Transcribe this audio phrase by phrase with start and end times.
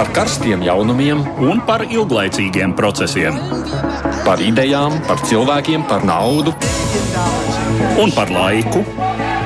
[0.00, 3.34] par karstiem jaunumiem, un par ilglaicīgiem procesiem.
[4.24, 6.54] par idejām, par cilvēkiem, par naudu,
[8.00, 8.80] Un par laiku,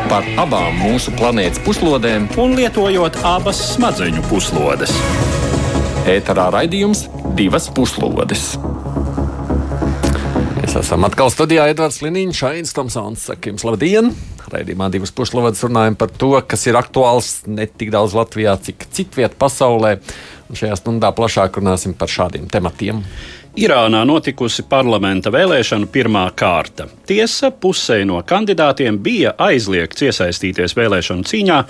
[0.08, 2.28] par abām mūsu planētas puslodēm.
[2.38, 4.92] un lietojot abas smadzeņu puslodes.
[6.06, 8.54] Ēterā raidījums divas puslodes.
[10.60, 13.26] Mēs esam atkal studijā Edvards Liniņš, Ains Tomsons.
[13.26, 14.14] Saka jums labdien!
[14.52, 19.34] Raidījumā divas puslodes runājam par to, kas ir aktuāls ne tik daudz Latvijā, cik citviet
[19.40, 19.96] pasaulē.
[20.52, 23.00] Šajā stundā plašāk runāsim par šādiem tematiem.
[23.54, 26.88] Irānā notikusi parlamenta vēlēšana pirmā kārta.
[27.06, 31.60] Tiesa, pusē no kandidātiem bija aizliegts iesaistīties vēlēšanu cīņā,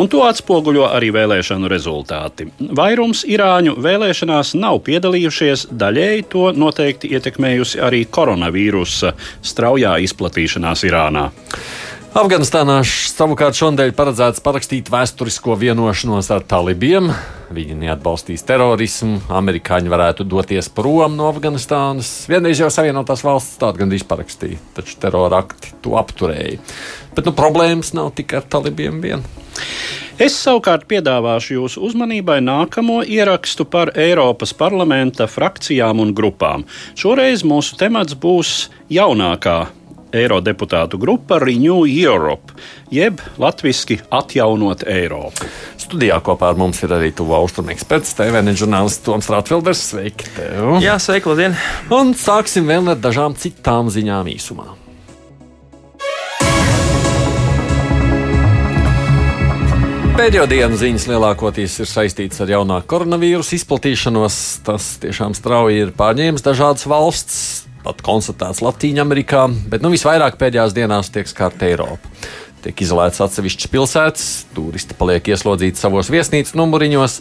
[0.00, 2.48] un to atspoguļo arī vēlēšanu rezultāti.
[2.80, 9.12] Vairums irāņu vēlēšanās nav piedalījušies, daļēji to noteikti ietekmējusi arī koronavīrusa
[9.44, 11.28] straujā izplatīšanās Irānā.
[12.14, 17.08] Afganistānā savukārt šonadēļ paredzēts parakstīt vēsturisko vienošanos ar talibiem.
[17.50, 22.12] Viņi neatbalstīs terorismu, amerikāņi varētu doties prom no Afganistānas.
[22.30, 26.62] Vienreiz jau Savienotās valsts tādu gandrīz parakstīja, taču terora akti to apturēja.
[27.18, 29.28] Bet nu, problēmas nav tikai ar talibiem vien.
[30.14, 36.62] Es savukārt piedāvāšu jūsu uzmanībai nākamo ierakstu par Eiropas parlamenta frakcijām un grupām.
[36.94, 38.68] Šoreiz mūsu temats būs
[39.02, 39.64] jaunākā
[40.14, 42.54] eirodeputātu grupa Renew Europe,
[42.94, 45.48] jeb latviešu atjaunot Eiropu.
[45.80, 49.82] Studijā kopā ar mums ir arī tuvu austrumu eksperts, TVN žurnālists Toms Rātfelders.
[49.90, 50.30] Sveiki!
[50.38, 50.78] Tev.
[50.84, 51.58] Jā, sveiki, labdien!
[51.92, 54.70] Un sāksim vēl ar dažām citām ziņām īsumā.
[60.14, 64.36] Pēdējo dienu ziņas lielākoties ir saistītas ar jaunā koronavīrusa izplatīšanos.
[64.62, 69.04] Tas tiešām strauji ir pārņēmis dažādas valsts, pat konstatēts Latvijā,
[69.70, 72.12] bet nu, visvairāk pēdējās dienās tiek skarta Eiropa.
[72.64, 77.18] Tiek izolēts atsevišķas pilsētas, turisti paliek ieslodzīti savos viesnīcas numuriņos,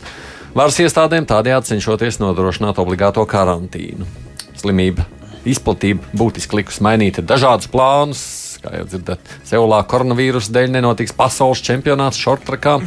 [0.55, 4.07] varas iestādēm tādējādi cenšoties nodrošināt obligāto karantīnu.
[4.55, 5.03] Slimība
[5.43, 8.23] izplatība būtiski likus mainīt dažādus plānus.
[8.63, 12.77] Kā jau dzirdat, Seulā koronavīrusa dēļ nenotiks pasaules čempionāts šortrakā.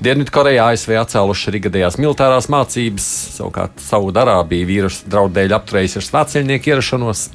[0.00, 6.72] Dienvidkoreja ASV atcēluši arī gadījās militārās mācības, savukārt Saudārābija vīrusu draudu dēļ apturējusi ar svētceļnieku
[6.72, 7.26] ierašanos.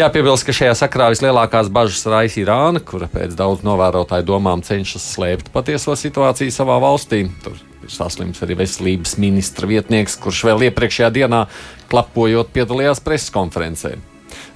[0.00, 5.52] Jāpiebilst, ka šajā sakrā vislielākās bažas raisa Irāna, kura pēc daudz novērotāju domām cenšas slēpt
[5.54, 7.26] patieso situāciju savā valstī.
[7.44, 11.44] Tur ir saslims arī veselības ministra vietnieks, kurš vēl iepriekšējā dienā
[11.92, 14.00] klapojot piedalījās preses konferencē.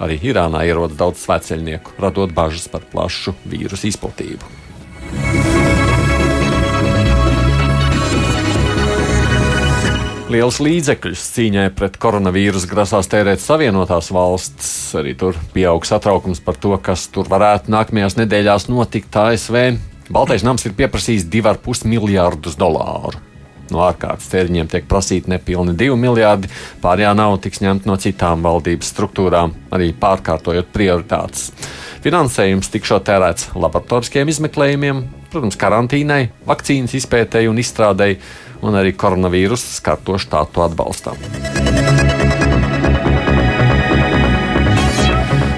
[0.03, 4.55] Arī Irānā ierodas daudz svētceļnieku, radot bažas par plašu vīrusu izplatību.
[10.27, 14.71] Liels līdzekļus cīņai pret koronavīrusu grasās tērēt Savienotās valsts.
[14.99, 19.79] Arī tur pieaug satraukums par to, kas tur varētu nākamajās nedēļās notikt ASV.
[20.11, 23.26] Baltais nams ir pieprasījis 2,5 miljārdus dolāru.
[23.75, 26.51] No ārkārtas tēriņiem tiek prasīti nepilni 2 miljardi,
[26.83, 31.51] pārējā nauda tiks ņemta no citām valdības struktūrām, arī pārkārtojot prioritātes.
[32.07, 38.21] Finansējums tikšot tērēts laboratoriskiem izmeklējumiem, protams, karantīnai, vakcīnas izpētēji un izstrādēji,
[38.63, 41.19] un arī koronavīrusa skarto štātu atbalstam.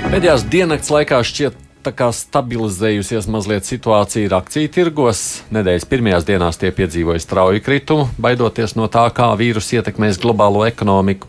[0.09, 5.43] Pēdējās diennakts laikā šķiet stabilizējusies mazliet situācija ir akciju tirgos.
[5.55, 11.29] Nedēļas pirmajās dienās tie piedzīvoja strauju kritumu, baidoties no tā, kā vīruss ietekmēs globālo ekonomiku.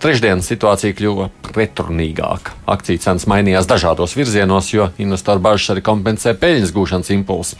[0.00, 2.54] Trešdienas situācija kļuva pretrunīgāka.
[2.66, 7.58] Akciju cenas mainījās dažādos virzienos, jo investoru bažas arī kompensē peļņas gūšanas impulsu.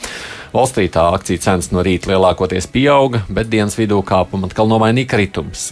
[0.55, 5.71] Valstrītā akciju cenas no rīta lielākoties pieauga, bet dienas vidū kāpuma atkal nomainīja kritums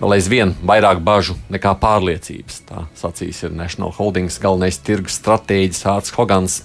[0.00, 2.60] vēl aizvien vairāk bažu nekā pārliecības.
[2.68, 6.60] Tā sacīs ir National Holdings galvenais tirgus stratēģis Hārts Hogans.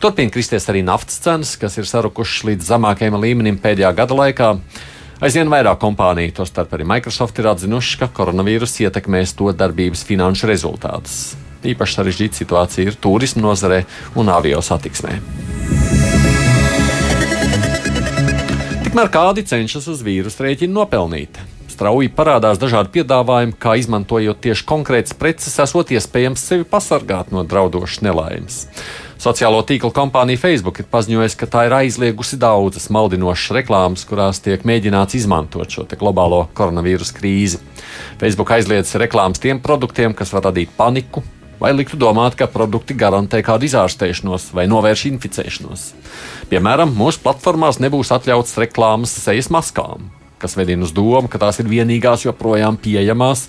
[0.00, 4.54] Turpina kristies arī naftas cenas, kas ir sarukušas līdz zemākajam līmenim pēdējā gada laikā.
[5.20, 11.18] Aizvien vairāk kompāniju, tostarp arī Microsoft, ir atzinuši, ka koronavīrus ietekmēs to darbības finanšu rezultātus.
[11.60, 13.82] Īpaši sarežģīta situācija ir turismu nozarē
[14.16, 15.18] un avio satiksmē.
[18.88, 21.36] Tikmēr kādi cenšas uz vīrusu rēķinu nopelnīt
[21.80, 28.02] strauji parādās dažādi piedāvājumi, kā izmantojot tieši konkrētas preces, esot iespējams sevi pasargāt no draudošas
[28.04, 28.66] nelaimes.
[29.20, 34.64] Sociālo tīklu kompānija Facebook ir paziņojusi, ka tā ir aizliegusi daudzas maldinošas reklāmas, kurās tiek
[34.68, 37.60] mēģināts izmantot šo globālo koronavīrus krīzi.
[38.20, 41.24] Facebook aizliedz reklāmas tiem produktiem, kas var radīt paniku,
[41.60, 45.90] vai liktu domāt, ka produkti garantē kādu izārstēšanos vai novērš inficēšanos.
[46.52, 50.08] Piemēram, mūsu platformās nebūs atļauts reklāmas sejas maskām,
[50.40, 53.46] kas vedina uz domu, ka tās ir vienīgās joprojām pieejamās,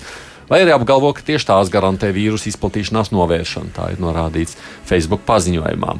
[0.51, 3.73] vai arī apgalvo, ka tieši tās garantē vīrusu izplatīšanās novēršanu.
[3.75, 4.57] Tā ir norādīts
[4.89, 5.97] Facebook paziņojumā.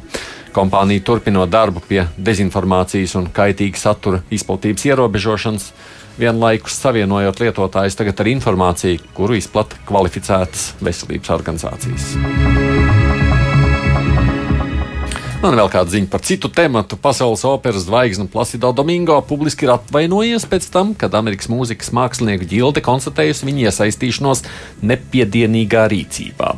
[0.52, 5.70] Kompānija turpinot darbu pie dezinformācijas un kaitīga satura izplatības ierobežošanas,
[6.20, 12.61] vienlaikus savienojot lietotājus tagad ar informāciju, kuru izplata kvalificētas veselības organizācijas.
[15.42, 16.94] Man vēl kāda ziņa par citu tematu.
[17.02, 22.84] Pasaules operas zvaigzne Placido Domingo publiski ir atvainojies pēc tam, kad Amerikas mūzikas mākslinieku ģilde
[22.86, 24.44] konstatējusi viņa iesaistīšanos
[24.86, 26.52] nepiedienīgā rīcībā.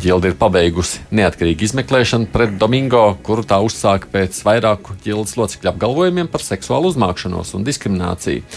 [0.00, 6.32] Ģilde ir pabeigusi neatkarīgu izmeklēšanu pret Domingo, kuru tā uzsāka pēc vairāku ģildes locekļu apgalvojumiem
[6.32, 8.48] par seksuālu uzmākšanos un diskrimināciju.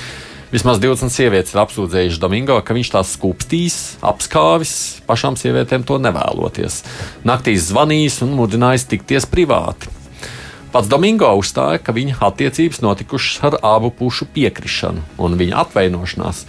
[0.49, 4.71] Vismaz 20 sievietes ir apsūdzējušas Domingo, ka viņš tās skūpstīs, apskāvis,
[5.05, 6.79] pašām sievietēm to nevēloties.
[7.21, 9.93] Naktīs zvanījis un mudinājis tikties privāti.
[10.73, 16.41] Pats Domingo uzstāja, ka viņa attiecības notikušas ar abu pušu piekrišanu, un viņa atvainošanās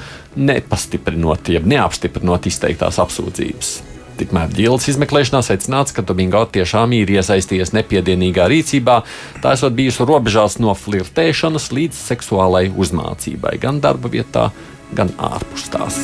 [0.49, 3.75] nepastiprinot, jeb neapstiprinot izteiktās apsūdzības.
[4.20, 8.99] Tikmēr ģildes izmeklēšanā secināts, ka Domingo tiešām ir iesaistījies nepiedienīgā rīcībā,
[9.40, 14.50] tā esot bijusi robežās no flirtēšanas līdz seksuālai uzmācībai gan darba vietā,
[14.93, 16.02] gan ārpus tās.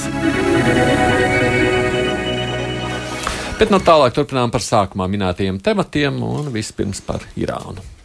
[3.60, 7.95] Bet no tālāk turpinām par sākumā minētajiem tematiem un vispirms par Irānu.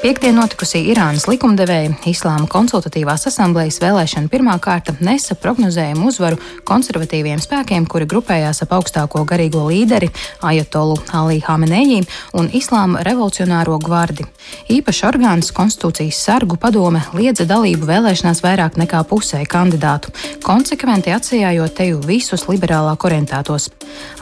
[0.00, 7.84] Piektdien notikusī Irānas likumdevēja Islāma konsultatīvās asamblejas vēlēšana pirmā kārta nesa prognozējumu uzvaru konservatīviem spēkiem,
[7.84, 10.08] kuri grupējās ap augstāko garīgo līderi
[10.40, 14.24] Ajatolu Alī Hameneji un Islāma revolucionāro gvardi.
[14.72, 22.00] Īpaši orgāns konstitūcijas sargu padome liedza dalību vēlēšanās vairāk nekā pusē kandidātu, konsekventi atsijājot teju
[22.08, 23.68] visus liberālāk orientētos.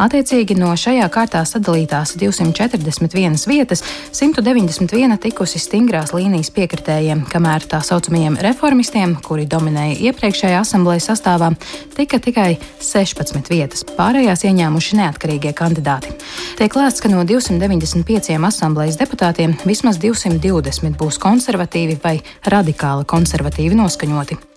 [0.02, 8.38] Attiecīgi no šajā kārtā sadalītās 241 vietas 191 tikusi stingrās līnijas piekritējiem, kamēr tā saucamajiem
[8.44, 11.50] reformistiem, kuri dominēja iepriekšējā asamblejas sastāvā,
[11.96, 16.14] tika tikai 16 vietas, pārējās ieņēmuši neatkarīgie kandidāti.
[16.58, 22.18] Tiek lēsts, ka no 295 asamblejas deputātiem vismaz 220 būs konservatīvi vai
[22.48, 24.47] radikāli konservatīvi noskaņoti.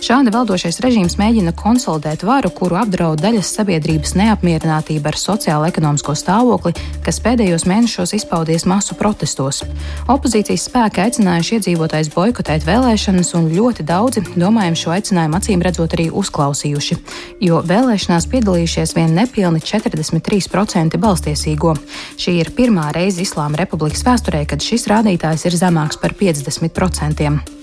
[0.00, 6.72] Šādi valdošais režīms mēģina konsolidēt varu, kuru apdraud daļas sabiedrības neapmierinātība ar sociālo-ekonomisko stāvokli,
[7.04, 9.60] kas pēdējos mēnešos izpaudies masu protestos.
[10.08, 16.08] Opozīcijas spēki aicinājuši iedzīvotājus boikotēt vēlēšanas, un ļoti daudzi, domājam, šo aicinājumu acīm redzot arī
[16.22, 16.98] uzklausījuši,
[17.44, 21.76] jo vēlēšanās piedalījušies vien nepilni 43% balstiesīgo.
[22.16, 27.60] Šī ir pirmā reize Islāma republikas vēsturē, kad šis rādītājs ir zemāks par 50%.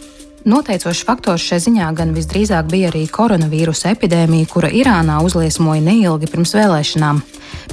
[0.48, 6.56] Noteicošs faktors šai ziņā gan visdrīzāk bija arī koronavīrusa epidēmija, kura Irānā uzliesmoja neilgi pirms
[6.56, 7.20] vēlēšanām.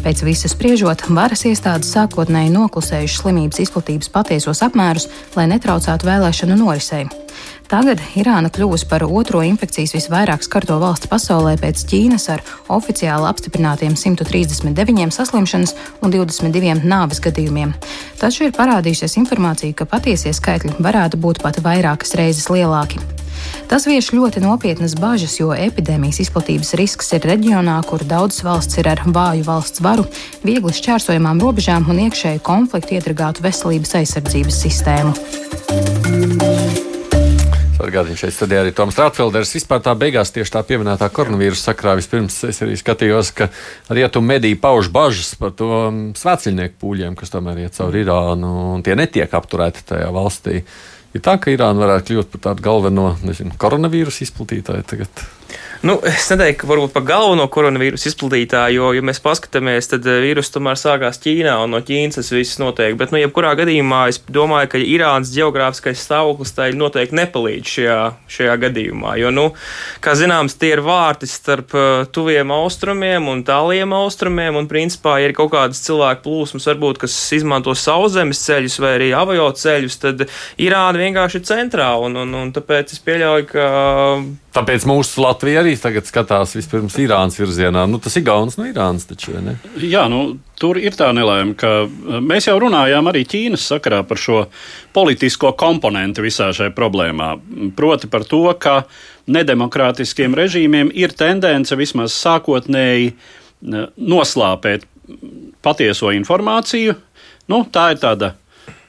[0.03, 5.07] Pēc visa spriežot, varas iestādes sākotnēji noklusējušas slimības izplatības patiesos apmērus,
[5.39, 7.07] lai netraucētu vēlēšanu norisei.
[7.65, 13.97] Tagad Irāna kļuvusi par otro infekcijas visvairāk skarto valsti pasaulē pēc Ķīnas ar oficiāli apstiprinātiem
[13.97, 15.73] 139 saslimšanas
[16.05, 17.73] un 22 nāves gadījumiem.
[18.21, 23.01] Taču ir parādījusies informācija, ka patiesie skaitļi varētu būt pat vairākas reizes lielāki.
[23.69, 28.93] Tas vieš ļoti nopietnas bažas, jo epidēmijas izplatības risks ir reģionā, kur daudzas valsts ir
[28.93, 30.07] ar vāju valsts varu,
[30.45, 35.17] viegli šķērsojamām robežām un iekšēju konfliktu iedragātu veselības aizsardzības sistēmu.
[37.95, 39.53] Atgādījums šeit studijā arī Toms Rātfelders.
[39.55, 43.47] Vispār tā beigās tieši tā pieminētā koronavīrusa sakrā vispirms es arī skatījos, ka
[43.95, 45.69] rietumu mediji pauž bažas par to
[46.19, 50.65] svētceļnieku pūļiem, kas tomēr iet cauri Irānu, un tie netiek apturēti tajā valstī.
[51.15, 55.23] Ir tā, ka Irāna varētu kļūt par tādu galveno nezinu, koronavīrusu izplatītāju tagad.
[55.85, 60.23] Nu, es neteiktu, ka varbūt par galveno koronavīrusu izplatītāju, jo, ja mēs paskatāmies, tad eh,
[60.25, 62.95] vīrus tomēr sākās Ķīnā un no Ķīnas tas viss notiek.
[62.97, 67.97] Bet, nu, jebkurā gadījumā es domāju, ka Irānas geogrāfiskais stāvoklis tai noteikti nepalīdz šajā,
[68.33, 69.13] šajā gadījumā.
[69.21, 69.45] Jo, nu,
[70.01, 75.29] kā zināms, tie ir vārti starp uh, tuviem austrumiem un tāliem austrumiem, un, principā, ja
[75.29, 80.25] ir kaut kādas cilvēku plūsmas, varbūt, kas izmanto sauszemes ceļus vai arī avajo ceļus, tad
[80.65, 83.69] Irāna vienkārši ir centrā, un, un, un tāpēc es pieļauju, ka
[84.55, 87.89] Tāpēc mūsu Latvija arī tagad skatās vispirms Irānas virzienā.
[87.91, 89.57] Nu, tas ir Gauns no Irānas taču, ne?
[89.83, 94.21] Jā, nu, tur ir tā nelēma, ka eh, mēs jau runājām arī Ķīnas sakarā par
[94.23, 94.45] šo
[94.95, 97.33] politisko komponentu visā šajā problēmā.
[97.75, 98.85] Proti par to, ka
[99.27, 104.87] nedemokrātiskiem režīmiem ir tendence vismaz sākotnēji eh, noslāpēt
[105.67, 106.95] patieso informāciju.
[107.51, 108.37] Nu, tā ir tāda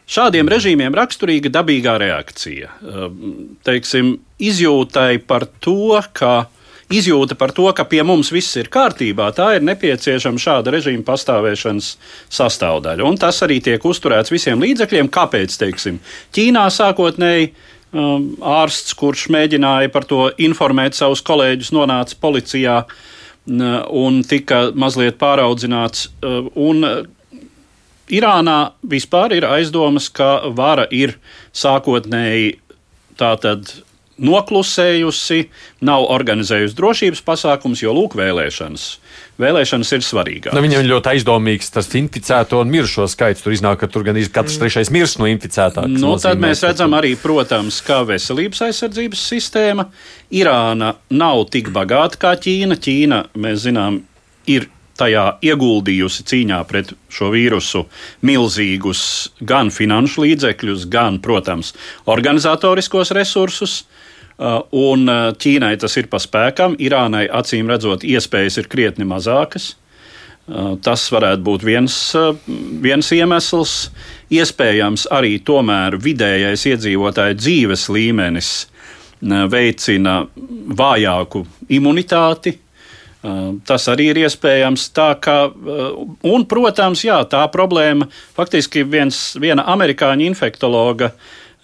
[0.05, 2.75] Šādiem režīmiem raksturīga dabīgā reakcija.
[2.81, 6.45] Ehm, teiksim, izjūtai par to, ka
[6.93, 11.95] izjūta par to, ka pie mums viss ir kārtībā, tā ir nepieciešama šāda režīma pastāvēšanas
[12.37, 13.07] sastāvdaļa.
[13.07, 15.09] Un tas arī tiek uzturēts visiem līdzekļiem.
[15.09, 15.57] Kāpēc?
[15.61, 15.97] Teiksim,
[16.35, 22.83] Ķīnā sākotnēji um, ārsts, kurš mēģināja par to informēt savus kolēģus, nonāca policijā.
[23.45, 26.07] un tika mazliet pāraudzināts.
[26.55, 26.81] Un
[28.13, 31.17] Irānā vispār ir aizdomas, ka vara ir
[31.57, 32.59] sākotnēji
[33.17, 33.71] tātad
[34.15, 35.41] noklusējusi,
[35.83, 38.85] nav organizējusi drošības pasākums, jo lūk, vēlēšanas.
[39.41, 40.55] Vēlēšanas ir svarīgākas.
[40.55, 43.43] Nu, viņam ir ļoti aizdomīgs tas inficēto un mirušo skaits.
[43.43, 45.83] Tur iznāk, ka tur gan katrs trešais mirst no inficētā.
[45.91, 49.89] Nu, tad mēs redzam arī, protams, kā veselības aizsardzības sistēma.
[50.31, 52.79] Irāna nav tik bagāta kā Ķīna.
[52.79, 53.99] Ķīna, mēs zinām,
[54.47, 57.85] ir tajā ieguldījusi cīņā pret šo vīrusu
[58.25, 59.03] milzīgus
[59.41, 61.73] gan finanšu līdzekļus, gan, protams,
[62.11, 63.83] organizatoriskos resursus.
[64.35, 69.69] Uh, un uh, Ķīnai tas ir pa spēkam, Irānai acīm redzot, iespējas ir krietni mazākas.
[70.45, 71.95] Uh, tas varētu būt viens,
[72.83, 73.77] viens iemesls.
[74.35, 78.51] Iespējams, arī tomēr vidējais iedzīvotāju dzīves līmenis
[79.25, 80.19] veicina
[80.75, 82.57] vājāku imunitāti,
[83.65, 84.89] Tas arī ir iespējams.
[85.23, 85.37] Kā,
[86.29, 91.13] un, protams, jā, tā problēma faktiski viens, viena amerikāņu infektologa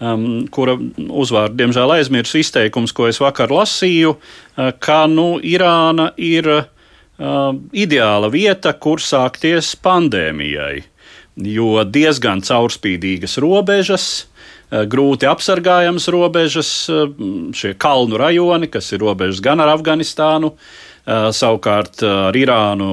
[0.02, 6.50] um, kura uzvārdu diemžēl aizmirsu izteikums, ko es vakar lasīju, uh, ka nu, Irāna ir
[6.52, 6.66] uh,
[7.72, 10.84] ideāla vieta, kur sākties pandēmijai,
[11.52, 14.12] jo diezgan caurspīdīgas robežas.
[14.72, 17.12] Uh, grūti apsargājams robežas, uh,
[17.58, 22.90] šie kalnu rajoni, kas ir robežas gan ar Afganistānu, uh, savukārt ar Irānu,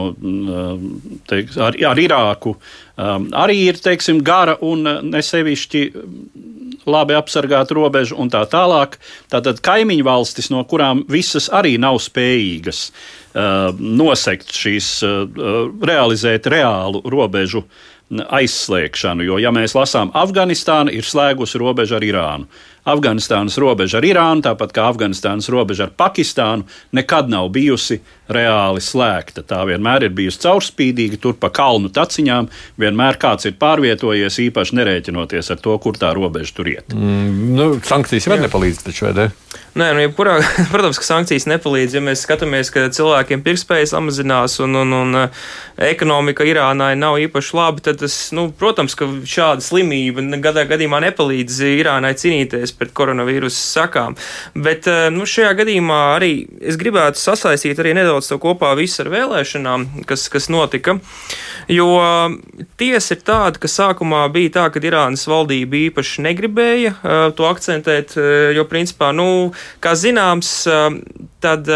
[1.29, 2.55] teik, ar, ar Irāku
[2.99, 5.83] arī ir teiksim, gara un nesevišķi
[6.89, 8.97] labi apsargāta robeža un tā tālāk.
[9.33, 12.89] Tātad kaimiņu valstis, no kurām visas arī nav spējīgas
[13.79, 14.89] nosegt šīs,
[15.85, 17.65] realizēt reālu robežu
[18.09, 19.27] aizslēgšanu.
[19.29, 22.49] Jo, ja mēs lasām, Afganistāna ir slēgusi robežu ar Irānu.
[22.89, 28.01] Afganistānas robeža ar Irānu, tāpat kā Afganistānas robeža ar Pakistānu, nekad nav bijusi
[28.33, 29.45] reāli slēgta.
[29.49, 35.53] Tā vienmēr ir bijusi caurspīdīga, tur pa kalnu taciņām vienmēr kāds ir pārvietojies, īpaši nerēķinoties
[35.55, 36.93] ar to, kur tā robeža tur iet.
[36.95, 39.29] Mm, nu, sankcijas var nepalīdz taču, vai ne?
[39.79, 40.39] Nē, nu, jebkurā,
[40.73, 41.97] protams, ka sankcijas nepalīdz.
[41.99, 45.45] Ja mēs skatāmies, ka cilvēkiem pirktspēja samazinās un, un, un uh,
[45.89, 51.61] ekonomika Irānai nav īpaši laba, tad tas, nu, protams, ka šāda slimība gadā gadījumā nepalīdz
[51.77, 54.17] Irānai cīnīties pret koronavīrusu sakām.
[54.55, 59.13] Bet uh, nu, šajā gadījumā arī es gribētu sasaistīt arī nedaudz to kopā visu ar
[59.15, 60.99] vēlēšanām, kas, kas notika.
[61.69, 61.89] Jo
[62.81, 68.17] tiesa ir tāda, ka sākumā bija tā, ka Irānas valdība īpaši negribēja uh, to akcentēt,
[68.57, 69.53] jo principā, nu,
[69.85, 70.55] kā zināms,
[71.45, 71.75] tad.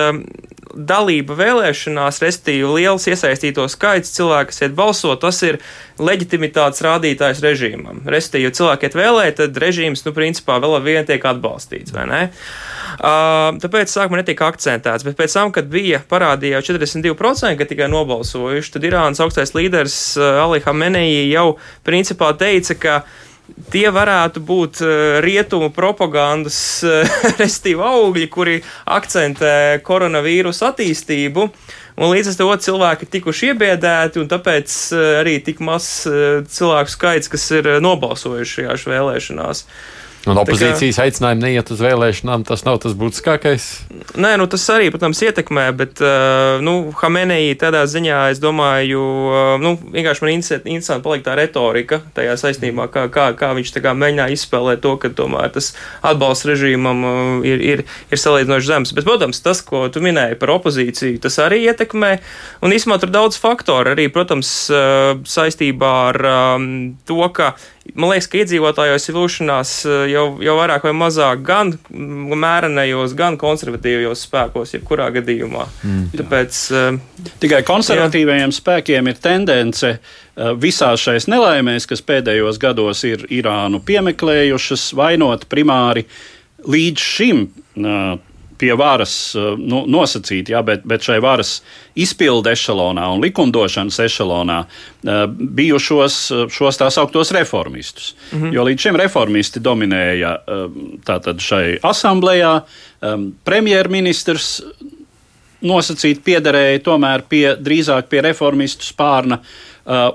[0.73, 5.59] Dalība vēlēšanās, respektīvi liels iesaistīto skaits cilvēku, kas iet balsot, tas ir
[6.00, 8.02] leģitimitātes rādītājs režīmam.
[8.09, 12.07] Respektīvi, ja cilvēki iet vēlēt, tad režīms, nu, principā vēl ar vienu tiek atbalstīts, vai
[12.09, 12.23] ne?
[12.93, 18.73] Uh, tāpēc sākumā netika akcentēts, bet pēc tam, kad bija parādījās 42%, ka tikai nobalsojuši,
[18.76, 22.97] tad Irānas augstais līderis uh, Ali Hamenei jau principā teica, ka
[23.72, 24.82] tie varētu būt
[25.25, 26.58] rietumu propagandas
[27.40, 31.49] restīvi augļi, kuri akcentē koronavīrusu attīstību.
[32.02, 34.76] Un līdz ar to cilvēki ir tikuši iebiedēti, un tāpēc
[35.20, 36.06] arī tik mazs
[36.54, 39.66] cilvēku skaits, kas ir nobalsojuši šajās vēlēšanās.
[39.66, 43.64] Uh, Un opozīcijas kā, aicinājumi neiet uz vēlēšanām, tas nav tas būtiskākais.
[44.23, 49.41] Nē, nu tas arī, protams, ietekmē, bet, uh, nu, Hamenei tādā ziņā, es domāju, uh,
[49.62, 54.37] nu, vienkārši man interesanti paliek tā retorika tajā saistībā, kā, kā, kā viņš kā mēģināja
[54.37, 55.73] izspēlēt to, ka tomēr tas
[56.07, 58.95] atbalsts režīmam uh, ir, ir, ir salīdzinoši zems.
[58.95, 62.14] Bet, protams, tas, ko tu minēji par opozīciju, tas arī ietekmē,
[62.62, 66.67] un īsumā tur daudz faktoru arī, protams, saistībā ar um,
[67.11, 67.57] to, ka
[67.98, 73.34] Man liekas, ka iedzīvotājos ir vilšanās eh, jau, jau vairāk vai mazāk gan mērenajos, gan
[73.40, 75.66] konservatīvajos spēkos, jebkurā gadījumā.
[75.82, 76.04] Mm.
[76.20, 78.58] Tāpēc, uh, Tikai konservatīvajiem jā.
[78.60, 86.06] spēkiem ir tendence uh, visās šais nelaimēs, kas pēdējos gados ir Irānu piemeklējušas, vainot primāri
[86.62, 87.48] līdz šim.
[87.82, 88.14] Uh,
[88.62, 91.57] pie varas eh, nu, nosacīti, ja, bet, bet šai varas
[91.99, 96.19] izpildu ešalonā un likumdošanas ešalonā uh, bijušos
[96.54, 98.14] šos tā sauktos reformistus.
[98.31, 98.54] -hmm.
[98.54, 100.37] Jo līdz šim reformisti dominēja
[101.04, 102.52] tātad šai asamblējā,
[103.45, 104.62] premjerministrs
[105.61, 109.38] nosacīti piederēja tomēr pie, drīzāk pie reformistu spārna,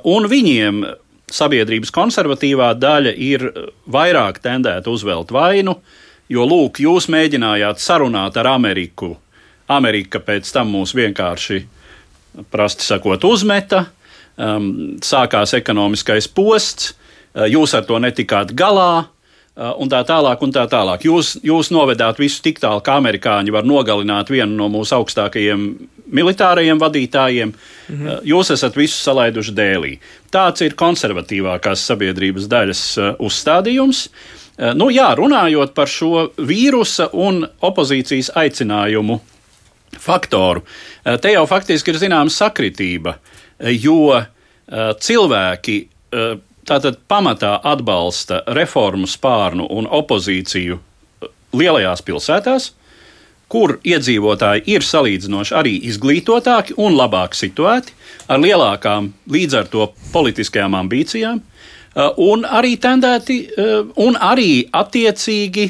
[0.04, 0.84] un viņiem
[1.32, 3.48] sabiedrības konservatīvā daļa ir
[3.92, 5.96] vairāk tendēta uzvelt vainu uh,
[6.29, 9.13] Jo, lūk, jūs mēģinājāt sarunāt ar Ameriku.
[9.72, 11.62] Amerika pēc tam mūs vienkārši,
[12.51, 13.86] prasti sakot, uzmeta.
[14.38, 19.07] Um, sākās ekonomiskais posts, uh, jūs ar to netikāt galā.
[19.57, 20.38] un tā tālāk.
[20.46, 21.01] Un tā tālāk.
[21.01, 25.63] Jūs, jūs novedāt visu tik tālu, ka amerikāņi var nogalināt vienu no mūsu augstākajiem
[26.13, 27.53] militārajiem vadītājiem.
[27.89, 28.19] Mhm.
[28.27, 29.98] Jūs esat visu salaiduši dēlī.
[30.31, 32.84] Tāds ir konservatīvākās sabiedrības daļas
[33.17, 34.10] uzstādījums.
[34.58, 39.20] Nu, jā, runājot par šo vīrusa un opozīcijas aicinājumu
[40.02, 40.64] faktoru,
[41.22, 43.14] te jau faktiski ir zināma sakritība,
[43.78, 44.18] jo
[45.06, 45.78] cilvēki
[46.68, 50.80] tātad pamatā atbalsta reformu spārnu un opozīciju
[51.58, 52.72] lielajās pilsētās,
[53.48, 57.94] kur iedzīvotāji ir salīdzinoši arī izglītotāki un labāk situēti,
[58.28, 61.40] ar lielākām līdz ar to politiskajām ambīcijām,
[61.98, 63.38] un arī tendēti,
[64.04, 65.68] un arī attiecīgi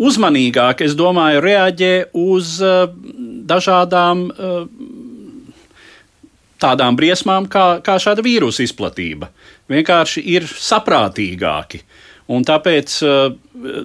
[0.00, 2.56] uzmanīgāk, es domāju, reaģē uz
[3.50, 4.24] dažādām
[6.60, 9.30] tādām briesmām kā, kā šāda vīrusu izplatība.
[9.70, 11.82] Vienkārši ir saprātīgāki.
[12.30, 13.32] Un tāpēc uh,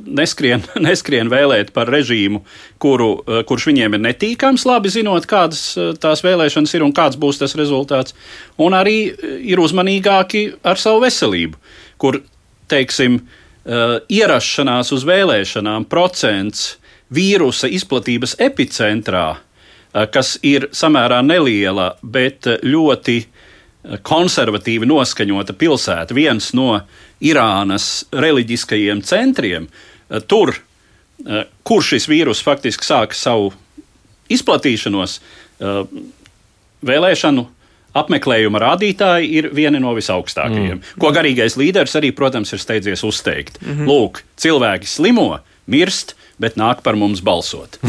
[0.06, 2.44] neskrien, neskrien vēlēt par režīmu,
[2.82, 7.18] kuru, uh, kurš viņiem ir netīkams, labi zinot, kādas uh, tās vēlēšanas ir un kāds
[7.22, 8.16] būs tas rezultāts.
[8.62, 9.00] Un arī
[9.42, 11.60] ir uzmanīgāki ar savu veselību,
[12.02, 12.22] kur,
[12.72, 13.20] teiksim,
[13.66, 16.76] ierašanās uz vēlēšanām procents
[17.14, 19.32] vīrusa izplatības epicentrā
[20.12, 23.22] kas ir samērā neliela, bet ļoti
[24.06, 26.82] konservatīvi noskaņota pilsēta, viens no
[27.22, 29.68] Irānas reliģiskajiem centriem,
[30.10, 30.58] eh, tur,
[31.64, 33.54] kur šis vīrus faktiski sāka savu
[34.30, 35.14] izplatīšanos,
[36.86, 37.46] vēlēšanu
[37.96, 40.82] apmeklējuma rādītāji ir vieni no visaugstākajiem.
[40.82, 41.00] Mm.
[41.02, 43.62] Ko garīgais līderis arī, protams, ir steidzies uzteikt.
[43.62, 43.88] Mm -hmm.
[43.88, 47.80] Lūk, cilvēki slimo, mirst, bet nāk par mums balsot.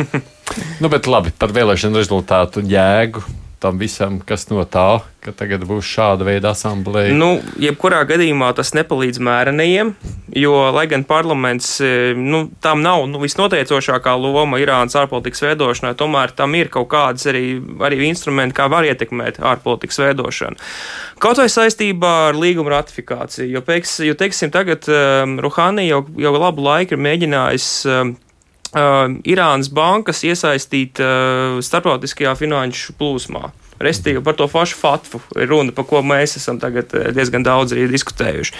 [0.82, 3.22] nu, bet labi par vēlēšanu rezultātu jēgu
[3.58, 7.14] tam visam, kas no tā, ka tagad būs šāda veida asamblēja?
[7.16, 9.90] Nu, jebkurā gadījumā tas nepalīdz mērenajiem,
[10.38, 16.34] jo, lai gan parlaments e, nu, tam nav nu, visnoteicošākā loma Irānas ārpolitikas veidošanai, tomēr
[16.38, 20.62] tam ir kaut kādas arī, arī instrumenti, kā var ietekmēt ārpolitikas veidošanu.
[21.18, 26.34] Kaut vai saistībā ar līguma ratifikāciju, jo, peiks, jo teiksim, tagad um, Ruhani jau, jau
[26.38, 28.14] labu laiku ir mēģinājis um,
[28.74, 33.50] uh, Irānas bankas iesaistīt uh, starptautiskajā finanšu plūsmā.
[33.78, 37.86] Restīvi par to pašu fatfu ir runa, par ko mēs esam tagad diezgan daudz arī
[37.92, 38.56] diskutējuši.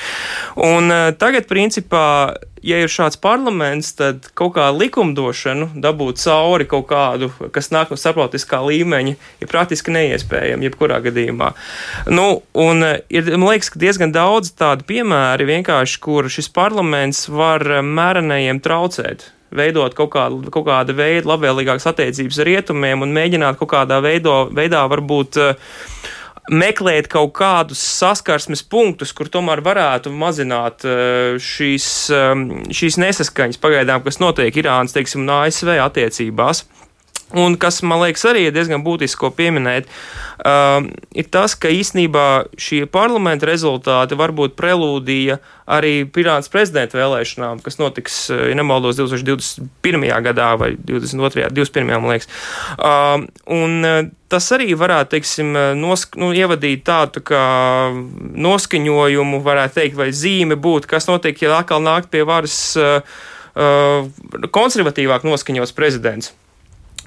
[0.63, 6.87] Un uh, tagad, principā, ja ir šāds parlaments, tad kaut kā likumdošanu dabūt cauri kaut
[6.91, 11.51] kādu, kas nāk no starptautiskā līmeņa, ir praktiski neiespējami, jebkurā gadījumā.
[12.15, 17.67] Nu, un ir, man liekas, ka diezgan daudz tādu piemēru vienkārši, kur šis parlaments var
[17.83, 23.73] mērenējiem traucēt veidot kaut, kādu, kaut kāda veida labvēlīgākas attiecības ar rietumiem un mēģināt kaut
[23.73, 25.77] kādā veido, veidā varbūt uh,
[26.53, 34.05] meklēt kaut kādus saskarsmes punktus, kur tomēr varētu mazināt uh, šīs, um, šīs nesaskaņas pagaidām,
[34.05, 36.65] kas notiek Irānas, teiksim, un ASV attiecībās.
[37.37, 39.89] Un kas man liekas arī ir diezgan būtiski, ko pieminēt,
[40.49, 42.25] uh, ir tas, ka īsnībā
[42.57, 45.37] šie parlamenta rezultāti varbūt prelūdija
[45.69, 50.09] arī Pirānas prezidenta vēlēšanām, kas notiks, uh, ja nemaldos, 2021.
[50.25, 51.53] gadā vai 2022.
[51.53, 51.93] 21.
[51.99, 52.33] man liekas.
[52.81, 54.01] Uh, un uh,
[54.33, 57.45] tas arī varētu, teiksim, uh, nosk nu, ievadīt tādu kā
[58.49, 63.19] noskaņojumu, varētu teikt, vai zīme būt, kas notiek, ja atkal nāk pie varas uh,
[63.53, 66.33] konservatīvāk noskaņots prezidents.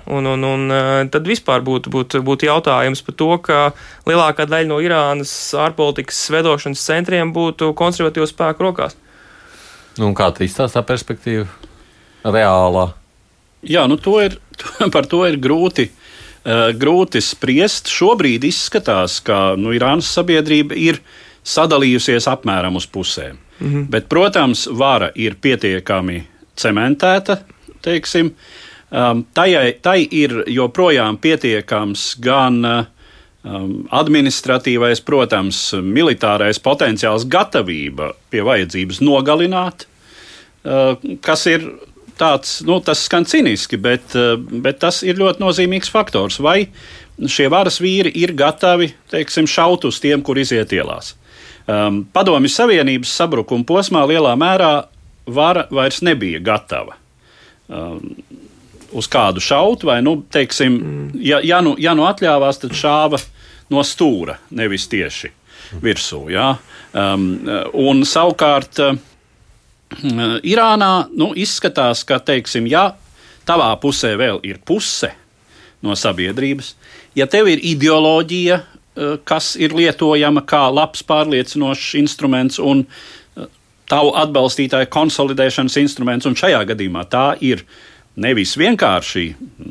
[0.06, 3.60] Un, un, un eh, tad vispār būtu, būtu, būtu jautājums par to, ka
[4.10, 8.98] lielākā daļa no Irānas ārpolitikas vedošanas centriem būtu konservatīvu spēku rokās.
[10.00, 11.46] Nu, kā tā izstāsta perspektīva
[12.24, 12.88] reālā?
[13.68, 14.40] Jā, nu to ir,
[14.96, 17.92] par to ir grūti, uh, grūti spriest.
[17.92, 21.02] Šobrīd izskatās, ka nu, Irānas sabiedrība ir
[21.44, 23.38] sadalījusies apmēram uz pusēm.
[23.60, 23.86] Mm -hmm.
[23.94, 26.24] Bet, protams, vara ir pietiekami
[26.56, 27.38] cementēta,
[27.82, 28.61] teiksim, uh,
[28.92, 39.88] tajai, tai ir joprojām pietiekams gan um, administratīvais, protams, militārais potenciāls, gatavība pie vajadzības nogalināt,
[40.66, 41.70] uh, kas ir
[42.20, 46.42] tāds, nu, tas skan ciniski, bet, uh, bet tas ir ļoti nozīmīgs faktors.
[46.44, 46.68] Vai
[47.22, 51.16] šie varas vīri ir gatavi, teiksim, šaut uz tiem, kur iziet ielās?
[51.70, 54.72] Um, Padomju Savienības sabrukuma posmā lielā mērā
[55.32, 56.98] vara vairs nebija gatava.
[57.72, 58.18] Um,
[58.98, 61.22] uz kādu šaut, vai, nu, teiksim, mm.
[61.24, 63.20] ja, ja, nu, ja nu atļāvās, tad šāva
[63.72, 65.32] no stūra, nevis tieši
[65.84, 66.26] virsū.
[66.34, 66.56] Ja?
[66.92, 67.30] Um,
[67.78, 68.98] un savukārt uh,
[70.48, 72.92] Irānā nu, izskatās, ka, teiksim, ja
[73.48, 75.12] tavā pusē vēl ir puse
[75.84, 76.76] no sabiedrības,
[77.18, 83.48] ja tev ir ideoloģija, uh, kas ir lietojama kā labs pārliecinošs instruments un uh,
[83.92, 87.66] tavu atbalstītāju konsolidēšanas instruments, un šajā gadījumā tā ir
[88.20, 89.26] nevis vienkārši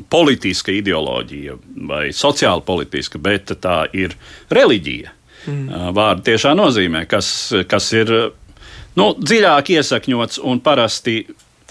[0.09, 4.15] politiska ideoloģija vai sociāla politiska, bet tā ir
[4.49, 5.13] reliģija.
[5.49, 5.93] Mm.
[5.97, 8.11] Vārda tiešā nozīmē, kas, kas ir
[8.97, 11.23] nu, dziļāk iesakņots un parasti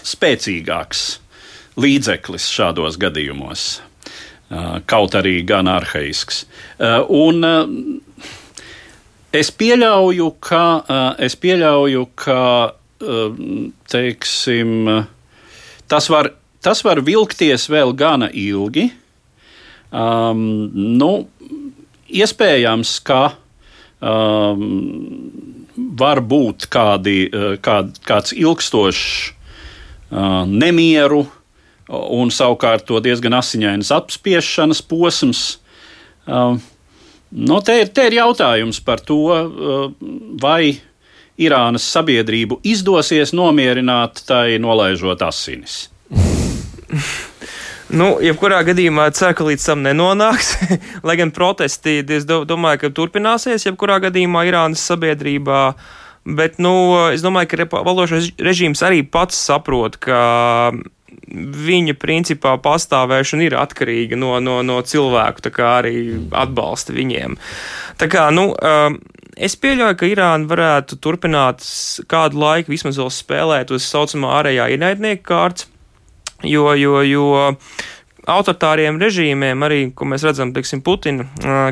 [0.03, 1.05] spēcīgāks
[1.79, 3.69] līdzeklis šādos gadījumos.
[4.91, 6.43] Kaut arī gan arhaisks.
[7.15, 7.45] Un
[9.31, 10.63] es pieļauju, ka,
[11.23, 12.41] es pieļauju, ka
[13.93, 14.73] teiksim,
[15.87, 18.89] tas, var, tas var vilkties vēl gana ilgi.
[19.91, 21.11] Um, nu,
[22.07, 23.21] iespējams, ka
[23.99, 24.63] um,
[25.99, 27.25] var būt kādi,
[27.63, 29.05] kād, kāds ilgstošs
[30.11, 31.25] uh, nemieru
[31.91, 35.41] un savukārt to diezgan asiņainas apspiešanas posms.
[36.27, 36.55] Uh,
[37.31, 39.91] nu, te, ir, te ir jautājums par to, uh,
[40.41, 40.77] vai
[41.41, 45.87] Irānas sabiedrību izdosies nomierināt, tai nolaižot asinis.
[47.91, 50.53] Nu, jebkurā gadījumā ceru, ka līdz tam nenonāks.
[51.07, 55.63] Lai gan protesti, es domāju, ka turpināsies jebkurā gadījumā Irānas sabiedrībā.
[56.37, 56.71] Bet, nu,
[57.11, 60.21] es domāju, ka valdošais režīms arī pats saprot, ka
[61.31, 65.95] viņa principā pastāvēšana ir atkarīga no, no, no cilvēku, tā kā arī
[66.35, 67.35] atbalsta viņiem.
[67.99, 68.99] Tā kā, nu, um,
[69.35, 71.65] es pieļauju, ka Irāna varētu turpināt
[72.11, 75.70] kādu laiku vismaz vēl spēlēt uz saucamā ārējā ienaidnieka kārtas
[76.47, 77.27] jo, jo, jo
[78.29, 81.25] autoritāriem režīmiem, arī, ko mēs redzam, teiksim, Putina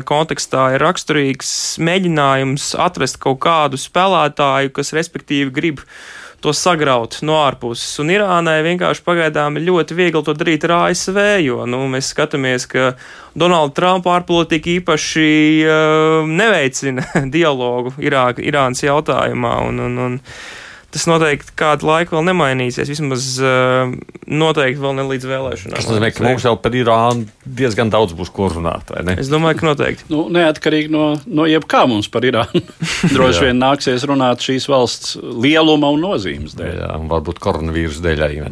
[0.06, 1.52] kontekstā, ir raksturīgs
[1.82, 5.84] mēģinājums atrast kaut kādu spēlētāju, kas respektīvi grib
[6.40, 7.98] to sagraut no ārpuses.
[8.00, 12.64] Un Irānai vienkārši pagaidām ir ļoti viegli to darīt ar ASV, jo nu, mēs skatāmies,
[12.70, 12.94] ka
[13.36, 15.28] Donalda Trumpa ārpolitika īpaši
[15.66, 17.04] uh, neveicina
[17.36, 19.58] dialogu Irā, Irānas jautājumā.
[19.68, 20.18] Un, un, un,
[20.94, 22.88] tas noteikti kādu laiku vēl nemainīsies.
[22.90, 23.92] Vismaz uh,
[24.26, 25.76] noteikti vēl ne līdz vēlēšanām.
[25.76, 28.90] Tas nozīmē, ka mums jau par Irānu diezgan daudz būs ko runāt.
[29.06, 29.16] Ne?
[29.20, 30.08] Es domāju, ka noteikti.
[30.12, 32.64] Nu, neatkarīgi no, no jebkā mums par Irānu
[33.14, 36.74] droši vien nāksies runāt šīs valsts lieluma un nozīmes dēļ.
[36.82, 38.42] Jā, un varbūt koronavīrusa dēļ arī.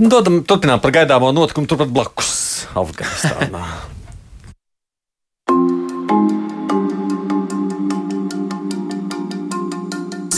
[0.00, 2.36] Dodam, turpinām par gaidāmo notikumu turpat blakus
[2.78, 3.64] Afganistānā.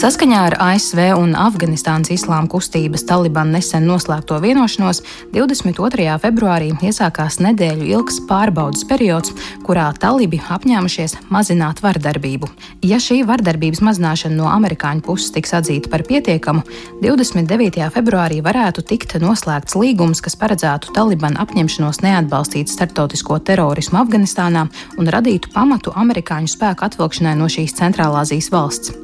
[0.03, 4.97] Saskaņā ar ASV un Afganistānas islāma kustības Taliban nesen noslēgto vienošanos
[5.31, 6.17] 22.
[6.19, 9.31] februārī iesākās nedēļu ilgs pārbaudas periods,
[9.63, 12.49] kurā talibi apņēmušies mazināt vardarbību.
[12.83, 16.65] Ja šī vardarbības mazināšana no amerikāņu puses tiks atzīta par pietiekamu,
[16.99, 17.87] 29.
[17.95, 24.67] februārī varētu tikt noslēgts līgums, kas paredzētu Taliban apņemšanos neatbalstīt starptautisko terorismu Afganistānā
[24.99, 28.97] un radītu pamatu amerikāņu spēku atvilkšanai no šīs centrālāzijas valsts.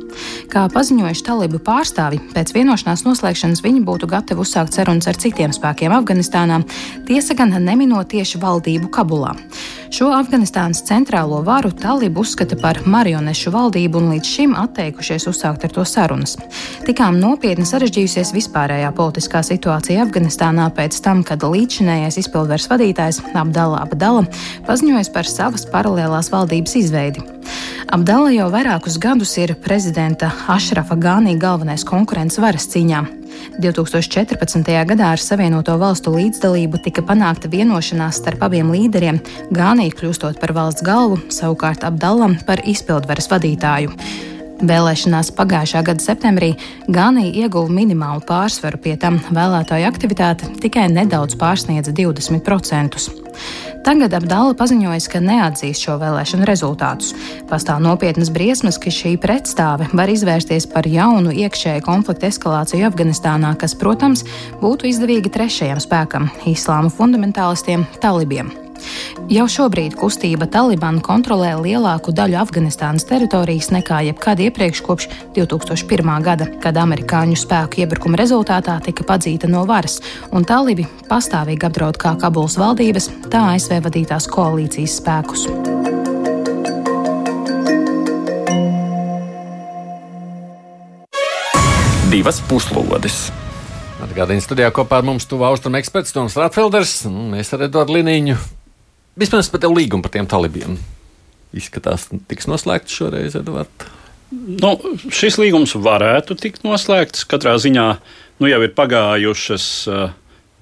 [0.50, 5.94] Kā paziņojuši talibu pārstāvi, pēc vienošanās noslēgšanas viņi būtu gatavi uzsākt sarunas ar citiem spēkiem
[5.94, 6.64] Afganistānā,
[7.06, 9.36] tiesa gan neminot tieši valdību Kabulā.
[9.90, 15.74] Šo Afganistānas centrālo varu talibu uzskata par marionešu valdību un līdz šim atteikušies uzsākt ar
[15.74, 16.36] to sarunas.
[16.86, 24.28] Tikām nopietni sarežģījusies vispārējā politiskā situācija Afganistānā pēc tam, kad līdzinējais izpildvaras vadītājs Abdala Abdala
[24.70, 27.26] paziņoja par savas paralēlās valdības izveidi.
[27.90, 33.19] Abdala jau vairākus gadus ir prezidenta Ašrafa Gānī galvenais konkurents varas cīņā.
[33.60, 34.72] 2014.
[34.90, 39.22] gadā ar Savienoto valstu līdzdalību tika panākta vienošanās starp abiem līderiem,
[39.56, 43.96] Gānī kļūstot par valsts galvu, savukārt Abdalam par izpildvaras vadītāju.
[44.60, 46.50] Vēlēšanās pagājušā gada septembrī
[46.92, 53.08] Gānija ieguva minimālu pārsvaru, pie tam vēlētāju aktivitāte tikai nedaudz pārsniedza 20%.
[53.90, 57.16] Tagad Abdala paziņoja, ka neatzīs šo vēlēšanu rezultātus.
[57.50, 63.74] Pastāv nopietnas briesmas, ka šī pretstāve var izvērsties par jaunu iekšēju konfliktu eskalāciju Afganistānā, kas,
[63.74, 64.28] protams,
[64.62, 68.69] būtu izdevīga trešajam spēkam- islāma fundamentālistiem, talibiem.
[69.30, 76.14] Jau šobrīd kustība Taliban kontrolē lielāku daļu Afganistānas teritorijas nekā jebkad iepriekš kopš 2001.
[76.26, 80.00] gada, kad amerikāņu spēku iebrukuma rezultātā tika padzīta no varas,
[80.34, 85.46] un talibi pastāvīgi apdraud kā Kabulas valdības, tā ASV vadītās koalīcijas spēkus.
[92.10, 93.28] Divas puslodes!
[94.02, 98.40] Atgādījums studijā kopā ar mums tuvu austrumu eksperts Toms Rātfelders, un mēs ar Eduardu Liniņu
[99.20, 100.78] Vispirms par tev līgumu par tiem talibiem.
[101.56, 103.90] Izskatās, tiks noslēgts šoreiz, Edvards.
[104.30, 104.76] Nu,
[105.10, 107.26] šis līgums varētu tikt noslēgts.
[107.30, 107.86] Katrā ziņā
[108.40, 110.12] nu, jau ir pagājušas uh,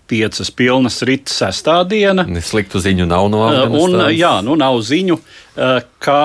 [0.07, 2.23] piecas pilnas rīta sestā diena.
[2.39, 4.07] Sliktu ziņu nav no Afganistānas.
[4.07, 6.21] Un, jā, nu, nav ziņu, uh, ka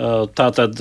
[0.00, 0.78] Tā tad,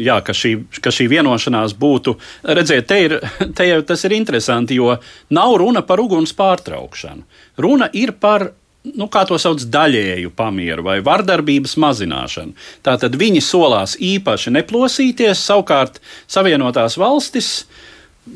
[0.00, 2.14] jā, ka šī, ka šī vienošanās būtu,
[2.56, 3.14] redziet, te, ir,
[3.58, 4.94] te jau tas ir interesanti, jo
[5.36, 7.26] nav runa par uguns pārtraukšanu.
[7.60, 8.48] Runa ir par
[8.94, 12.54] nu, kā to sauc, daļēju pamieru vai vardarbības mazināšanu.
[12.86, 15.98] Tātad viņi solās īpaši neplosīties, savukārt
[16.30, 17.50] Savienotās valstis,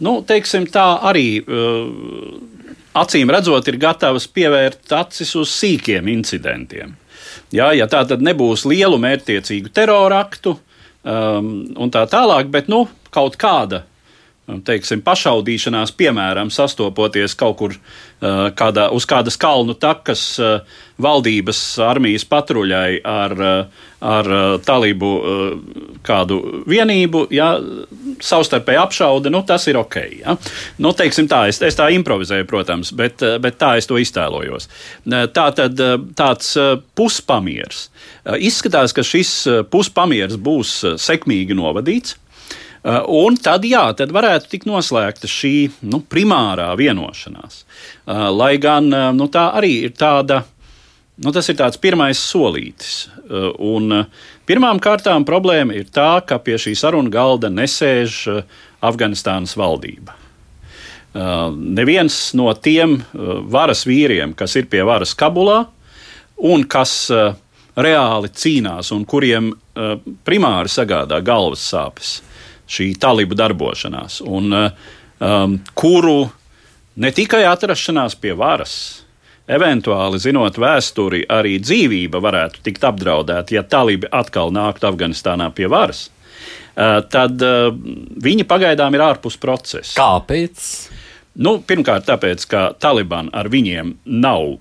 [0.00, 1.28] nu, teiksim, tā arī.
[1.44, 2.58] Uh,
[3.00, 6.96] acīm redzot, ir gatavas pievērt acis uz sīkiem incidentiem.
[7.54, 12.84] Jā, ja tā tad nebūs lielu mērķtiecīgu teroraktu um, un tā tālāk, bet nu,
[13.14, 13.84] kaut kāda
[14.66, 20.60] teiksim, pašaudīšanās, piemēram, sastopoties kaut kur uh, kādā, uz kādas kalnu takas uh,
[21.00, 24.28] valdības armijas patruļai ar, uh, ar
[24.64, 25.08] talību
[26.04, 27.50] kādu vienību, ja,
[28.24, 29.96] savstarpēji apšauda, nu, tas ir ok.
[30.22, 30.36] Ja.
[30.80, 34.70] Nu, teiksim tā, es, es tā improvizēju, protams, bet, bet tā es to iztēlojos.
[35.04, 35.84] Tā tad
[36.16, 36.54] tāds
[36.96, 37.86] puspamieris.
[38.40, 39.34] Izskatās, ka šis
[39.72, 42.16] puspamieris būs sekmīgi novadīts.
[42.80, 47.58] Uh, un tad, jā, tad varētu tikt noslēgta šī nu, primārā vienošanās.
[48.08, 50.38] Uh, lai gan uh, nu, tā arī ir tāda,
[51.20, 53.10] nu, tas ir tāds pirmais solītis.
[53.62, 53.92] Un
[54.48, 58.16] pirmām kārtām problēma ir tā, ka pie šī sarunu galda nesēž
[58.82, 60.16] Afganistānas valdība.
[61.54, 62.96] Neviens no tiem
[63.54, 65.60] varas vīriem, kas ir pie varas Kabulā
[66.50, 66.94] un kas
[67.78, 69.52] reāli cīnās un kuriem
[70.26, 72.16] primāri sagādā galvas sāpes,
[72.70, 76.20] šī talibu darbošanās, un um, kuru
[77.00, 78.74] ne tikai atrašanās pie varas,
[79.50, 86.08] eventuāli zinot vēsturi, arī dzīvība varētu tikt apdraudēta, ja talibi atkal nāktu Afganistānā pie varas.
[86.70, 87.72] Uh, tad uh,
[88.22, 89.96] viņi pagaidām ir ārpus procesa.
[89.98, 90.68] Kāpēc?
[91.42, 94.60] Nu, pirmkārt, tāpēc, ka Taliban ar viņiem nav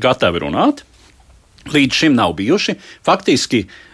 [0.00, 0.82] gatavi runāt.
[1.70, 2.74] Līdz šim nav bijuši.
[3.04, 3.89] Faktiski uh, Uh,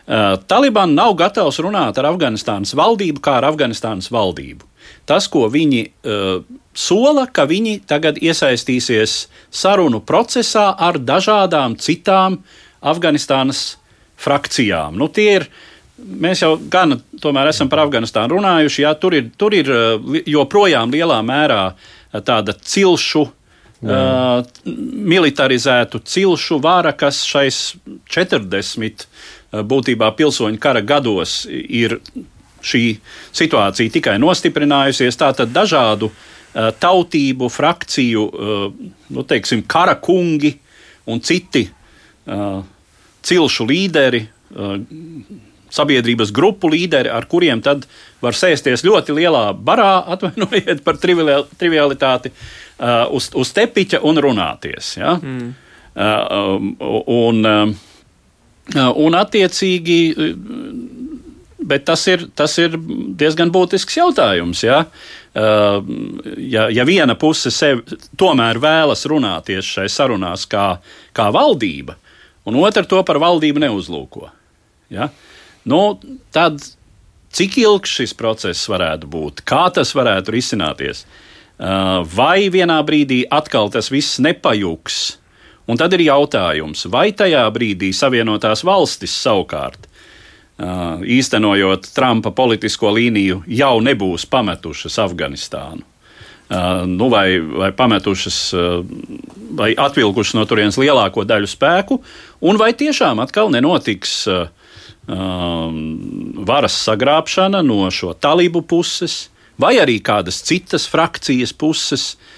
[0.47, 4.63] Taliban nav gatavs runāt ar Afganistānas valdību kā ar Afganistānas valdību.
[5.07, 9.17] Tas, ko viņi uh, sola, ka viņi tagad iesaistīsies
[9.51, 12.41] sarunu procesā ar dažādām citām
[12.87, 13.81] Afganistānas
[14.17, 14.99] frakcijām.
[14.99, 15.51] Nu, tie ir
[15.97, 16.93] Mēs jau gan
[17.23, 18.83] tomēr esam par Afganistānu runājuši.
[18.83, 24.43] Jā, tur ir, tur ir uh, joprojām lielā mērā uh, tāda cilšu, uh,
[25.15, 27.63] militarizētu cilšu vara, kas šais
[28.13, 32.01] 40 Eh, būtībā pilsoņu kara gados ir
[32.67, 32.85] šī
[33.37, 35.19] situācija tikai nostiprinājusies.
[35.21, 40.57] Tātad dažādu uh, tautību, frakciju, uh, nu, teiksim, kara kungi
[41.07, 41.69] un citi
[43.27, 44.19] cilšu līderi,
[45.71, 47.85] sabiedrības grupu līderi, ar kuriem tad
[48.23, 52.33] var sēsties ļoti lielā barā, atvainojiet par trivialitāti,
[53.15, 54.97] uz, uz tepiņa un runāties.
[55.01, 55.17] Ja?
[55.21, 55.55] Mm.
[55.97, 56.73] Um,
[57.09, 57.71] un, um,
[58.75, 59.99] Un, attiecīgi,
[61.67, 62.75] bet tas ir, tas ir
[63.19, 64.63] diezgan būtisks jautājums.
[64.67, 64.81] Ja?
[65.37, 67.85] Ja, ja viena puse sev
[68.19, 70.79] tomēr vēlas runāties šai sarunās kā,
[71.15, 71.99] kā valdība,
[72.49, 74.31] un otra to par valdību neuzlūko,
[74.95, 75.11] ja?
[75.69, 75.83] nu,
[76.33, 76.65] tad
[77.37, 81.05] cik ilgs šis process varētu būt, kā tas varētu risināties,
[82.17, 85.05] vai vienā brīdī atkal tas viss nepajūgs
[85.67, 89.89] Un tad ir jautājums, vai tajā brīdī Savienotās valstis savukārt,
[90.57, 95.83] īstenojot Trumpa politisko līniju, jau nebūs pametušas Afganistānu.
[96.87, 98.39] Nu, vai, vai pametušas,
[99.59, 101.99] vai atvilkušas no turienes lielāko daļu spēku,
[102.47, 104.15] un vai tiešām atkal nenotiks
[106.47, 109.25] varas sagrābšana no šo talību puses,
[109.59, 112.36] vai arī kādas citas frakcijas puses, uh,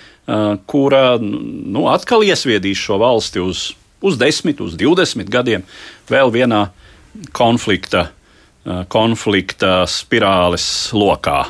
[0.69, 3.71] kura nu, atkal iesviedīs šo valsti uz,
[4.05, 5.65] uz 10, uz 20 gadiem
[6.11, 6.67] vēl vienā
[7.33, 8.11] konflikta,
[8.93, 11.47] konflikta spirāles lokā.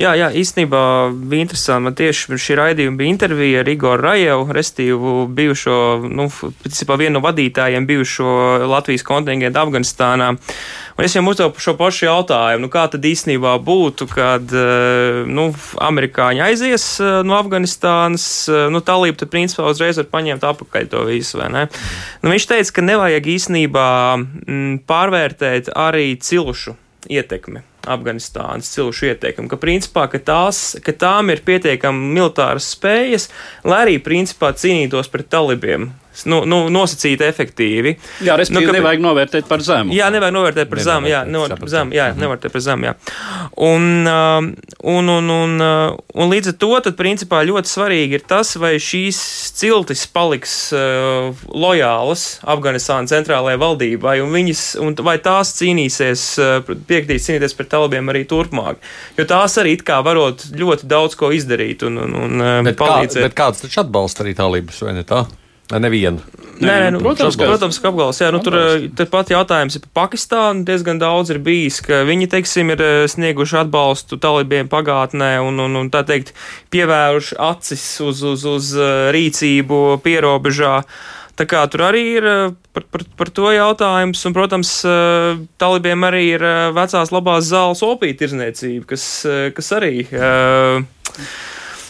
[0.00, 1.84] Jā, jā, īstenībā bija interesanti.
[1.84, 5.76] Man tieši šī raidījuma bija intervija ar Igoru Rajevu, restīvu bijušo,
[6.08, 6.28] nu,
[6.62, 8.30] principā vienu no vadītājiem bijušo
[8.70, 10.30] Latvijas kontingentu Afganistānā.
[10.96, 15.46] Un es viņam uzdevu šo pašu jautājumu, nu, kā tad īstenībā būtu, kad eh, nu,
[15.80, 21.06] amerikāņi aizies eh, no Afganistānas, eh, nu, talība tad principā uzreiz var paņemt apakaļ to
[21.08, 21.64] visu, vai ne?
[22.20, 23.88] Nu, viņš teica, ka nevajag īstenībā
[24.18, 26.76] m, mm, pārvērtēt arī cilšu
[27.08, 33.30] ietekmi Afganistānas cilšu ieteikumu, ka principā ka tās, ka tām ir pietiekami militāras spējas,
[33.64, 35.90] lai arī principā cīnītos pret talibiem
[36.28, 37.94] nu, nu, nosacīti efektīvi.
[38.26, 39.94] Jā, respektīvi, Nu, ka- nevajag novērtēt par zemu.
[39.96, 41.08] Jā, nevajag novērtēt par zemu.
[41.10, 41.94] Jā, novērtēt par zemu.
[41.96, 42.88] Jā, nevērtēt par zemu.
[42.90, 42.94] Jā.
[43.56, 44.50] Un, um,
[44.94, 48.74] un, un, un, uh, un līdz ar to, tad, principā, ļoti svarīgi ir tas, vai
[48.82, 49.18] šīs
[49.60, 57.26] ciltis paliks uh, lojālas Afganistānas centrālajai valdībai, un, viņas, un vai tās cīnīsies, uh, piektīs
[57.28, 58.80] cīnīties pret talibiem arī turpmāk.
[59.18, 62.76] Jo tās arī it kā varot ļoti daudz ko izdarīt un, un, un uh, Bet,
[62.78, 63.22] kā, palīdzēt.
[63.28, 65.24] bet kāds taču atbalsta arī tālības, vai ne tā?
[65.78, 66.18] Nevienu?
[66.60, 68.18] Nē, nē, nu, protams, ka- protams, ka apgabals.
[68.20, 70.64] Jā, nu, tur eh, tepat jautājums ir par Pakistānu.
[70.68, 75.78] Diezgan daudz ir bijis, ka viņi, teiksim, ir eh, snieguši atbalstu talibiem pagātnē un, un,
[75.80, 76.34] un tā teikt,
[76.74, 80.82] pievēruši acis uz, uz, uz eh, rīcību pierobežā.
[81.40, 82.26] Tā kā tur arī ir
[82.76, 84.72] par, par, par to jautājums, un, protams,
[85.56, 86.44] talibiem arī ir
[86.76, 89.06] vecās labās zāles opīta tirzniecība, kas,
[89.56, 90.04] kas arī.
[90.12, 90.84] eh,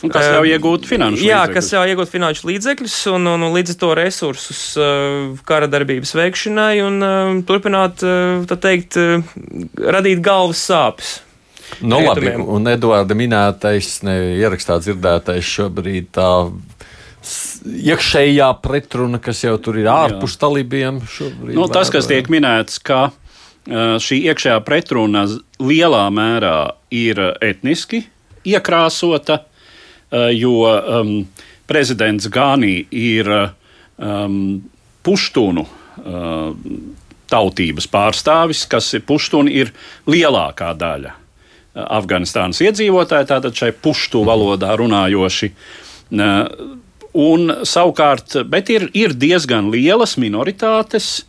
[0.00, 1.56] Un kas ļauj iegūt finanšu Jā, līdzekļus.
[1.56, 6.14] kas ļauj iegūt finanšu līdzekļus un, un, un līdz ar to resursus uh, kara darbības
[6.16, 9.20] veikšanai un turpināt, uh, tā teikt, uh,
[9.76, 11.18] radīt galvas sāpes.
[11.84, 16.30] Nu, labi, un Eduarda minētais, ne ierakstā dzirdētais šobrīd tā
[17.70, 21.02] iekšējā pretruna, kas jau tur ir ārpus talībiem.
[21.04, 23.10] šobrīd Nu, tas, kas tiek minēts, ka
[23.68, 25.26] šī iekšējā pretruna
[25.60, 26.56] lielā mērā
[26.90, 28.06] ir etniski
[28.48, 29.42] iekrāsota,
[30.34, 31.12] jo um,
[31.70, 34.60] prezidents Gānī ir um,
[35.06, 36.50] puštunu uh,
[37.30, 39.70] tautības pārstāvis, kas ir puštuni ir
[40.10, 41.14] lielākā daļa.
[41.14, 45.52] uh, Afganistānas iedzīvotāji, tātad šai puštu valodā runājoši.
[46.10, 46.76] Uh,
[47.10, 51.24] Un savukārt, bet ir, ir diezgan lielas minoritātes.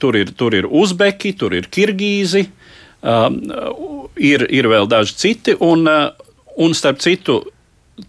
[0.00, 2.46] Tur ir, tur ir uzbeki, tur ir kirgīzi,
[4.16, 5.56] ir, ir vēl daži citi.
[5.60, 5.88] Un,
[6.56, 7.42] un starp citu,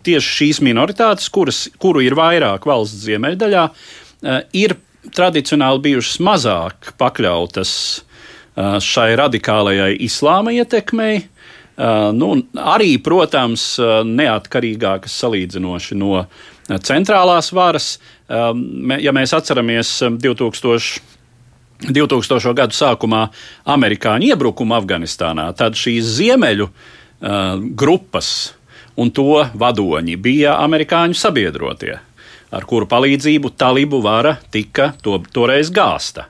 [0.07, 4.77] tieši šīs minoritātes, kuras, kuru ir vairāk valsts ziemeļdaļā, uh, ir
[5.15, 11.23] tradicionāli bijušas mazāk pakļautas uh, šai radikālajai islāma ietekmei.
[11.77, 13.75] Uh, nu, arī, protams,
[14.09, 16.23] neatkarīgākas salīdzinoši no
[16.83, 17.91] centrālās varas.
[18.27, 21.13] Ja mēs atceramies um, 2000.
[21.77, 22.55] 2000.
[22.57, 23.27] gadu sākumā
[23.69, 26.73] amerikāņu iebrukumu Afganistānā, tad šīs ziemeļu uh,
[27.77, 28.31] grupas
[28.97, 31.97] un to vadoņi bija amerikāņu sabiedrotie,
[32.51, 36.27] ar kuru palīdzību talibu vara tika to, toreiz gāsta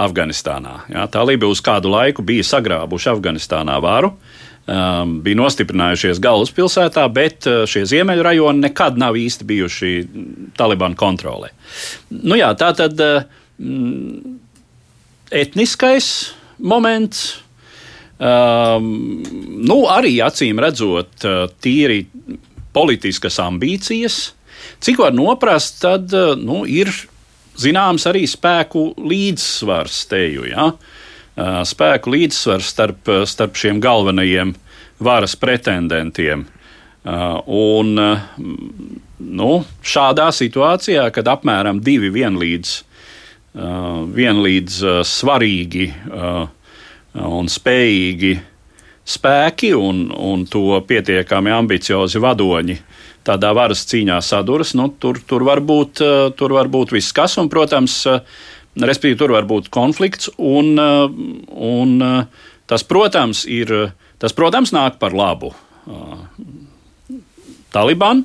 [0.00, 0.86] Afganistānā.
[0.92, 4.14] Jā, talibi uz kādu laiku bija sagrābuši Afganistānā varu.
[4.62, 9.90] Um, bija nostiprinājušies galvaspilsētā, bet uh, šie ziemeļu rajoni nekad nav īsti bijuši
[10.54, 11.50] Talibanu kontrolē.
[12.14, 13.24] Nu jā, tā tad uh,
[15.34, 16.06] etniskais
[16.62, 17.41] moments.
[18.22, 19.22] Um,
[19.64, 22.04] nu, arī acīm redzot, uh, tīri
[22.74, 24.18] politiskas ambīcijas.
[24.82, 26.92] Cik var noprast, tad uh, nu, ir
[27.58, 30.46] zināms arī spēku līdzsvars teju.
[30.52, 30.68] Ja?
[30.70, 34.54] Uh, Spēku līdzsvars starp, starp šiem galvenajiem
[35.02, 36.46] varas pretendentiem.
[37.02, 39.48] Un nu,
[39.82, 42.74] šādā situācijā, kad apmēram divi vienlīdz,
[44.14, 44.76] vienlīdz
[45.10, 46.44] svarīgi uh,
[47.18, 48.32] un spējīgi
[49.02, 52.78] spēki un, un to pietiekami ambiciozi vadoņi.
[53.26, 57.36] Tādā varas cīņā saduras, nu, tur, tur, var būt, uh, tur var būt viss kas,
[57.38, 58.22] un, protams, uh,
[58.78, 61.06] respektīvi, tur var būt konflikts, un, uh,
[61.54, 62.02] un
[62.66, 63.70] tas, protams, ir,
[64.22, 65.52] tas, protams, nāk par labu
[67.72, 68.20] Taliban,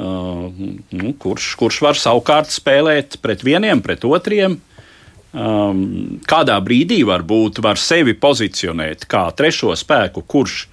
[0.00, 4.56] nu, kurš, kurš var savukārt spēlēt pret vieniem, pret otriem.
[5.30, 10.64] Um, kādā brīdī varbūt var sevi pozicionēt kā trešo spēku, kurš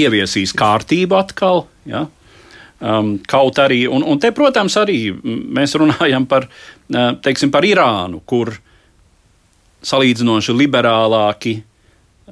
[0.00, 1.66] ieviesīs kārtību atkal.
[1.84, 2.06] Ja?
[2.80, 8.22] Um, kaut arī, un, un te, protams, arī mēs runājam par, uh, teiksim, par Irānu,
[8.24, 8.54] kur
[9.84, 11.58] salīdzinoši liberālāki,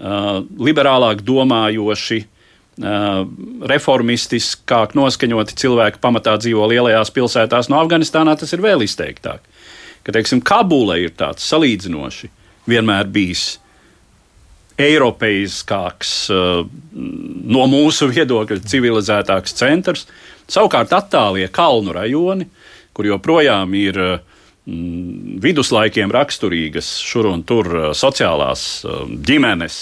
[0.01, 3.21] uh, liberālāk domājoši, uh,
[3.69, 7.69] reformistiskāk noskaņoti cilvēki pamatā dzīvo lielajās pilsētās.
[7.69, 9.45] No Afganistānā tas ir vēl izteiktāk.
[10.11, 12.27] Ka, teiksim, Kabula ir tāds salīdzinoši
[12.67, 13.61] vienmēr bijis
[14.81, 16.65] eiropeiskāks, uh,
[17.55, 20.09] no mūsu viedokļa civilizētāks centrs.
[20.51, 22.49] Savukārt attālie kalnu rajoni,
[22.91, 28.65] kur joprojām ir mm, viduslaikiem raksturīgas šur un tur uh, sociālās
[29.31, 29.77] ģimenes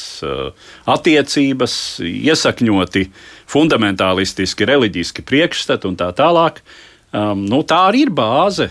[0.92, 3.06] attiecības, iesakņoti
[3.48, 6.60] fundamentālistiski, reliģiski priekšstati un tā tālāk.
[7.16, 8.68] Um, nu, tā arī ir bāze,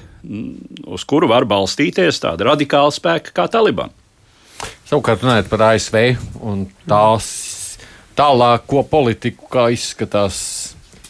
[0.88, 3.94] uz kuru var balstīties tāda radikāla spēka kā Taliban.
[4.88, 6.00] Savukārt, runājot par ASV
[6.48, 7.28] un tās
[8.18, 10.40] tālāko politiku, kā izskatās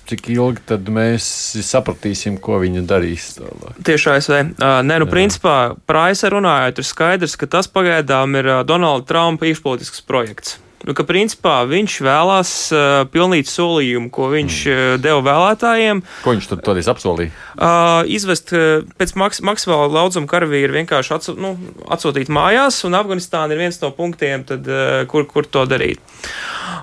[0.08, 1.26] cik ilgi tad mēs
[1.68, 3.34] sapratīsim, ko viņi darīs.
[3.38, 3.82] Tālāk.
[3.88, 4.38] Tieši ASV.
[4.56, 5.12] Nē, nu, Jā.
[5.12, 5.58] principā,
[5.89, 10.56] par ASV runājot, ir skaidrs, ka tas pagaidām ir Donalda Trumpa iekšpolitisks projekts
[10.86, 16.04] nu, ka principā viņš vēlās uh, pilnīt solījumu, ko viņš uh, deva vēlētājiem.
[16.24, 17.34] Ko viņš tur toreiz apsolīja?
[17.56, 21.56] Uh, izvest uh, pēc maks maksimāla laudzuma karavīru vienkārši atsu, nu,
[21.90, 26.02] atsūtīt mājās, un Afganistāna ir viens no punktiem, tad, uh, kur, kur to darīt.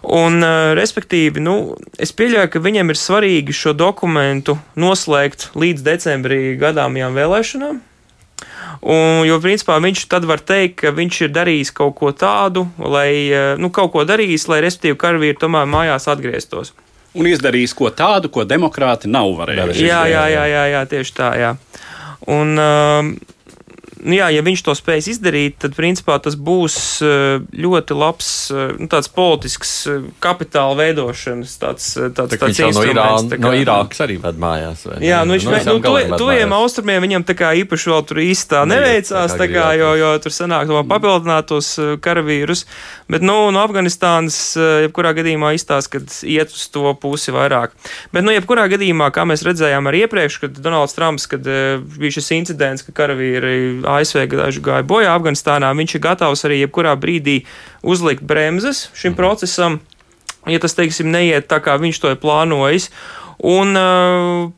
[0.02, 1.56] Un, uh, respektīvi, nu,
[2.00, 7.82] es pieļauju, ka viņiem ir svarīgi šo dokumentu noslēgt līdz decembrī gadāmajām vēlēšanām.
[8.84, 13.32] Un, jo, principā, viņš tad var teikt, ka viņš ir darījis kaut ko tādu, lai,
[13.32, 16.74] eh, nu, kaut ko darījis, lai, respektīvi, karavīri tomēr mājās atgrieztos.
[17.16, 19.86] Un izdarījis ko tādu, ko demokrāti nav varējuši.
[19.86, 21.54] Jā, jā, jā, jā, jā, tieši tā, jā.
[22.28, 23.33] Un, uh,
[24.12, 28.88] jā, ja viņš to spēs izdarīt, tad principā tas būs eh, ļoti labs eh, nu,
[29.14, 32.74] politisks eh, kapitāla veidošanas tāds, tāds, tā, tāds instruments.
[32.74, 34.84] No, Irāna, kā, no Irākas arī ved mājās.
[35.04, 38.64] Jā, nu, viņš no, nu, to, tojiem austrumiem viņam tā kā īpaši vēl tur īstā
[38.68, 41.72] neveicās, tā kā, jo, jo tur sanāk to papildināt tos
[42.04, 42.66] karavīrus,
[43.08, 44.38] bet, nu, no Afganistānas,
[44.84, 47.72] jebkurā gadījumā izstāsta, ka iet uz to pusi vairāk.
[48.12, 52.32] Bet, nu, jebkurā gadījumā, kā mēs redzējām arī iepriekš, kad Donalds Trumps, kad bija šis
[52.36, 57.40] incidents, ka karavīri ASV gāja bojā Afganistānā, viņš ir gatavs arī jebkurā brīdī
[57.82, 59.18] uzlikt bremzes šim mhm.
[59.20, 59.80] procesam,
[60.46, 62.90] ja tas, teiksim, neiet tā, kā viņš to ir plānojis,
[63.44, 63.76] un,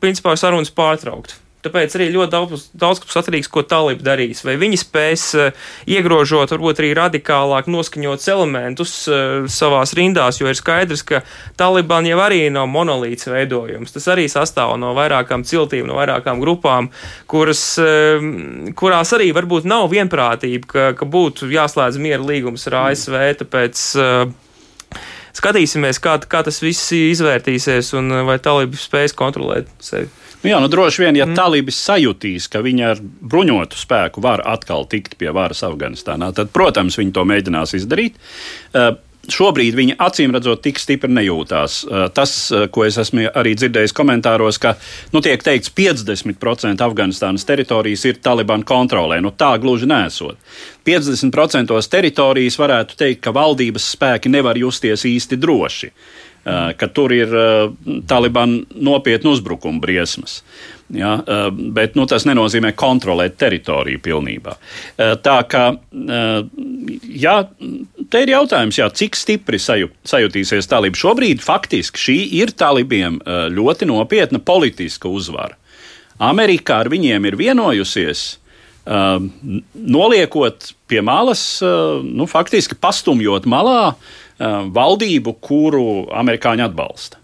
[0.01, 1.37] principā, sarunas pārtraukt.
[1.67, 4.43] Tāpēc arī ļoti daudz, daudz kas atkarīgs, ko Talib darīs.
[4.47, 10.55] Vai viņi spēs uh, iegrožot, varbūt arī radikālāk noskaņots elementus uh, savās rindās, jo ir
[10.55, 11.21] skaidrs, ka
[11.59, 13.91] Taliban jau arī nav monolīts veidojums.
[13.95, 16.87] Tas arī sastāv no vairākām ciltīm, no vairākām grupām,
[17.27, 18.23] kuras, uh,
[18.79, 23.23] kurās arī varbūt nav vienprātība, ka, ka būtu jāslēdz miera līgums ar ASV.
[23.43, 23.87] Tāpēc,
[25.37, 30.09] Skatīsimies, kā, kā tas viss izvērtīsies un vai talība spēs kontrolēt sevi.
[30.43, 31.37] Nu jā, nu droši vien, ja mm.
[31.37, 36.99] talībis sajutīs, ka viņi ar bruņotu spēku var atkal tikt pie varas Afganistānā, tad, protams,
[36.99, 38.19] viņi to mēģinās izdarīt.
[38.69, 38.93] Uh,
[39.33, 41.79] šobrīd viņi acīm redzot tik stipri nejūtās.
[41.87, 44.75] Uh, tas, uh, ko es esmu arī dzirdējis komentāros, ka
[45.15, 49.17] nu, tiek teikts, 50% Afganistānas teritorijas ir Taliban kontrolē.
[49.25, 50.37] Nu, tā gluži nesot.
[50.87, 55.91] 50% teritorijas varētu teikt, ka valdības spēki nevar justies īsti droši.
[55.91, 56.26] Uh, Eh,
[56.77, 57.69] ka tur ir eh,
[58.07, 60.41] Taliban nopietni uzbrukuma briesmas.
[60.93, 64.55] Ja, eh, bet nu, tas nenozīmē kontrolēt teritoriju pilnībā.
[64.97, 65.63] Tā kā
[67.25, 67.35] jā,
[68.09, 70.99] te ir jautājums, jā, cik stipri saju, sajutīsies talība.
[70.99, 73.19] Šobrīd faktiski šī ir talībiem
[73.51, 75.57] ļoti nopietna politiska uzvara.
[76.23, 78.23] Amerikā ar viņiem ir vienojusies.
[78.87, 81.43] Noliekot pie malas,
[82.07, 87.21] nu, faktiski pastumjot malā uh, valdību, kuru amerikāņi atbalsta.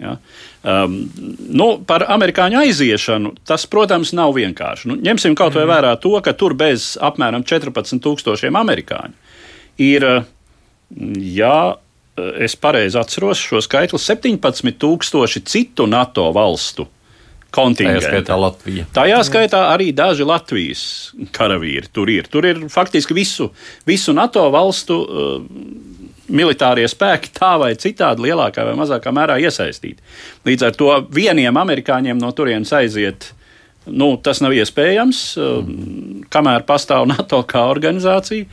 [0.00, 0.14] Ja?
[0.60, 0.94] Um,
[1.52, 4.88] nu, par amerikāņu aiziešanu tas, protams, nav vienkārši.
[4.90, 5.72] Nu, ņemsim kaut vai mhm.
[5.74, 9.30] vērā to, ka tur bez apmēram 14,000 amerikāņu
[9.80, 10.06] ir,
[11.34, 11.56] ja
[12.40, 16.86] es pareizi atceros šo skaitli, 17,000 citu NATO valstu
[17.50, 18.04] kontingenti.
[18.04, 18.86] Tajā skaitā Latvija.
[18.94, 20.82] Tajā skaitā arī daži Latvijas
[21.34, 22.28] karavīri tur ir.
[22.30, 23.50] Tur ir faktiski visu,
[23.88, 25.00] visu NATO valstu.
[25.00, 25.89] Uh,
[26.30, 30.02] militārie spēki tā vai citādi lielākā vai mazākā mērā iesaistīti.
[30.48, 33.32] Līdz ar to vieniem amerikāņiem no turienes aiziet.
[33.90, 36.28] Nu, tas nav iespējams, mm.
[36.32, 38.46] kamēr pastāv NATO kā organizācija,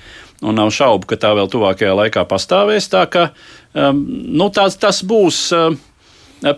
[0.48, 2.90] un nav šaubu, ka tā vēl tuvākajā laikā pastāvēs.
[2.94, 3.30] Tā ka,
[3.74, 5.72] um, nu, tas, tas būs uh,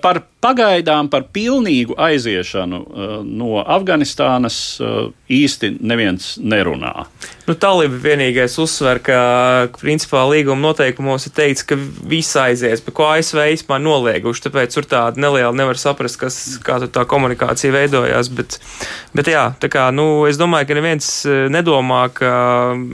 [0.03, 6.93] par Pagaidām par pilnīgu aiziešanu uh, no Afganistānas uh, īsti neviens nerunā.
[7.43, 9.17] Nu, Talība vienīgais uzsver, ka
[9.81, 11.75] principā līguma noteikumos ir teikts, ka
[12.07, 14.45] viss aizies, bet ko ASV īstenībā nolieguši.
[14.45, 18.31] Tāpēc tur tāda neliela nevar saprast, kas, kā tā komunikācija veidojās.
[18.31, 18.61] Bet,
[19.17, 22.31] bet jā, tā kā, nu, es domāju, ka neviens uh, nedomā, ka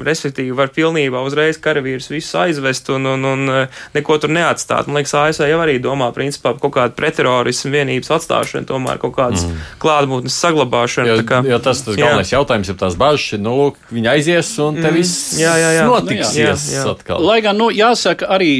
[0.07, 3.55] respektīvi var pilnībā uzreiz karavīrus visus aizvest un, un, un
[3.93, 4.89] neko tur neatstāt.
[4.89, 8.99] Man liekas, ASV jau arī domā principā par kaut kādu pretterorismu terorismu vienības atstāšanu, tomēr
[9.01, 9.61] kaut kādas mm.
[9.81, 11.11] klātbūtnes saglabāšanu.
[11.11, 12.39] Jo, kā, jo tas ir galvenais jā.
[12.39, 14.95] jautājums, ir tās bažas, nu, lūk, viņi aizies un te mm.
[14.95, 15.87] viss jā, jā, jā.
[15.89, 16.31] notiks.
[16.31, 17.19] Nu, jā, jā, jā.
[17.19, 18.51] Lai gan, nu, jāsaka arī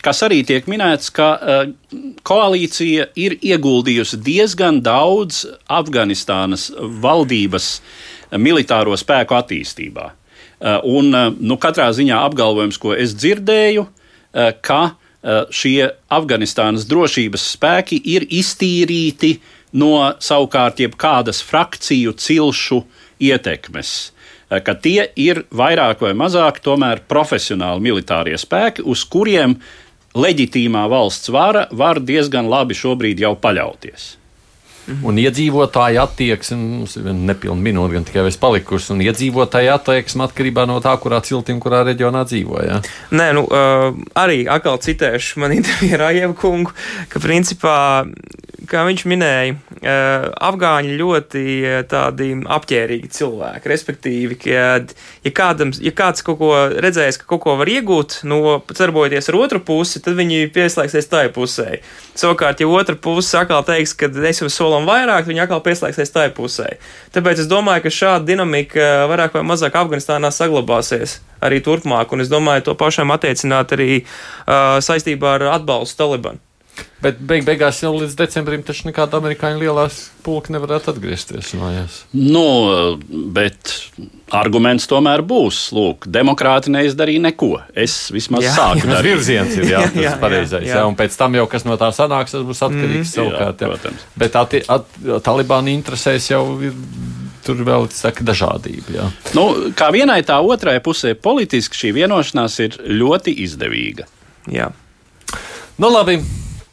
[0.00, 1.66] kas arī tiek minēts, ka uh,
[2.24, 6.70] koalīcija ir ieguldījusi diezgan daudz Afganistānas
[7.02, 7.74] valdības
[8.40, 10.06] militāro spēku attīstībā.
[10.60, 13.88] Uh, un, uh, nu, katrā ziņā apgalvojums, ko es dzirdēju,
[14.30, 14.99] ka Eh,
[15.52, 19.34] šie Afganistānas drošības spēki ir iztīrīti
[19.72, 22.80] no savukārt jebkādas frakciju cilšu
[23.20, 23.92] ietekmes
[24.50, 29.58] eh, ka tie ir vairāk vai mazāk tomēr profesionāli militārie spēki, uz kuriem
[30.16, 34.16] leģitīmā valsts vara var diezgan labi šobrīd jau paļauties.
[34.90, 35.06] Mhm.
[35.06, 38.92] Un iedzīvotāji attieksme, mums ir nepilna minūte, gan tikai palikusi.
[38.94, 42.60] Un iedzīvotāji attieksme atkarībā no tā, kurā ciltim, kurā reģionā dzīvo.
[42.66, 42.80] Ja?
[43.14, 46.74] Nē, nu, uh, arī atkal citēšu man intervijā ar Aievu kungu,
[47.08, 47.78] ka principā
[48.70, 49.56] kā viņš minēja,
[50.50, 51.44] afgāņi ļoti
[51.90, 53.70] tādi apģērbīgi cilvēki.
[53.72, 54.92] Respektīvi, kad
[55.24, 59.40] ja, kādam, ja kāds kaut ko redzēs, ka kaut ko var iegūt, no darbojoties ar
[59.40, 61.80] otru pusi, tad viņi pieslēgsies tai pusē.
[62.20, 66.26] Savukārt, ja otra puse atkal teiks, ka es jums solam vairāk, viņi atkal pieslēgsies tai
[66.36, 66.74] pusē.
[67.14, 72.28] Tāpēc es domāju, ka šāda dinamika vairāk vai mazāk Afganistānā saglabāsies arī turpmāk, un es
[72.32, 76.49] domāju to pašam attiecināt arī uh, saistībā ar atbalstu Talibanu.
[77.00, 82.02] Bet beig beigās jau līdz decembrim taču nekāda amerikāņu lielās pulka nevarētu atgriezties mājās.
[82.12, 82.44] Nu,
[83.32, 83.72] bet
[84.36, 85.62] arguments tomēr būs.
[85.76, 87.52] Lūk, demokrāti neizdarīja neko.
[87.72, 88.90] Es vismaz jā, sāku jā.
[88.92, 89.16] darīt.
[89.16, 90.66] virziens ir jā, tas jā, pareizais.
[90.66, 90.82] Jā, jā.
[90.82, 93.64] jā, un pēc tam jau kas no tā sanāks, tas būs atkarīgs mm, savukārt.
[93.64, 94.04] Jā, protams.
[94.20, 96.76] Bet atti, at, Talibāna interesēs jau ir.
[97.40, 98.92] Tur vēl ir dažādība.
[98.92, 99.06] Jā.
[99.32, 104.04] Nu, kā vienai tā otrai pusē politiski šī vienošanās ir ļoti izdevīga.
[104.52, 104.66] Jā.
[105.80, 106.18] Nu, labi,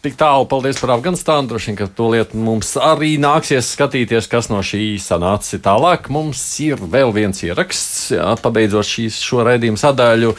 [0.07, 1.49] Tik tālu paldies par Afganistānu.
[1.51, 6.07] Droši vien, ka to lietu mums arī nāksies skatīties, kas no šī sanāca tālāk.
[6.15, 10.31] Mums ir vēl viens ieraksts, jā, pabeidzot šīs, šo raidījumu sadaļu.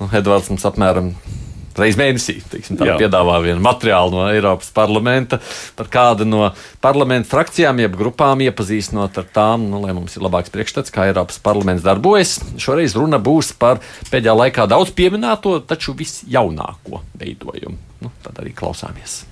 [0.00, 1.12] Nu, Edvards mums apmēram
[1.78, 5.38] reizes mēnesī teiksim, piedāvā vienu materiālu no Eiropas parlamenta
[5.78, 6.50] par kādu no
[6.82, 11.38] parlamenta frakcijām, jeb grupām, iepazīstinot ar tām, nu, lai mums ir labāks priekšstats, kā Eiropas
[11.38, 12.40] parlaments darbojas.
[12.58, 13.78] Šoreiz runa būs par
[14.10, 17.93] pēdējā laikā daudz pieminēto, taču visjaunāko veidojumu.
[18.04, 19.22] Nu, tad arī klausāmies.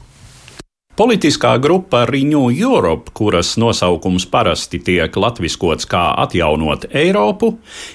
[0.93, 7.49] Politiskā grupa Renew Europe, kuras nosaukums parasti tiek latviskots kā atjaunot Eiropu,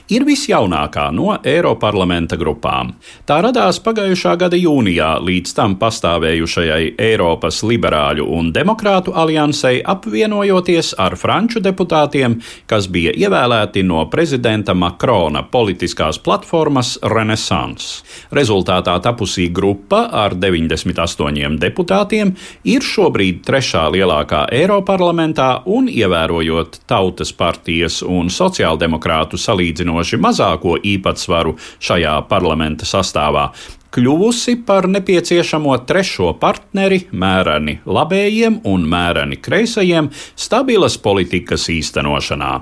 [0.10, 2.96] ir visjaunākā no Eiroparlamenta grupām.
[3.30, 11.14] Tā radās pagājušā gada jūnijā līdz tam pastāvējušajai Eiropas liberāļu un demokrātu aliansei apvienojoties ar
[11.22, 18.02] franču deputātiem, kas bija ievēlēti no prezidenta Makrona politiskās platformas Renaissance.
[18.34, 22.34] Rezultātā tapusī grupa ar 98 deputātiem
[22.66, 32.16] ir šobrīd trešā lielākā Eiroparlamentā un ievērojot Tautas partijas un sociāldemokrātu salīdzinoši mazāko īpatsvaru šajā
[32.30, 33.50] parlamenta sastāvā,
[33.94, 42.54] kļuvusi par nepieciešamo trešo partneri mēreni labējiem un mēreni kreisajiem stabilas politikas īstenošanā.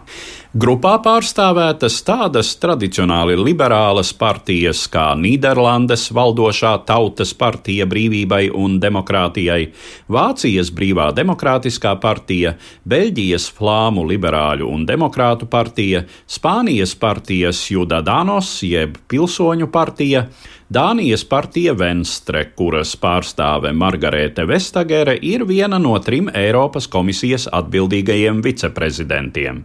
[0.55, 9.73] Grupā pārstāvētas tādas tradicionāli liberālas partijas kā Nīderlandes valdošā Tautas partija brīvībai un demokrātijai,
[10.07, 12.55] Vācijas brīvā demokrātiskā partija,
[12.87, 20.29] Beļģijas flāmu liberāļu un demokrātu partija, Spānijas partijas Judadanos jeb pilsoņu partija,
[20.65, 29.59] Dānijas partija Venstre, kuras pārstāve Margarete Vestagere, ir viena no trim Eiropas komisijas atbildīgajiem viceprezidentiem.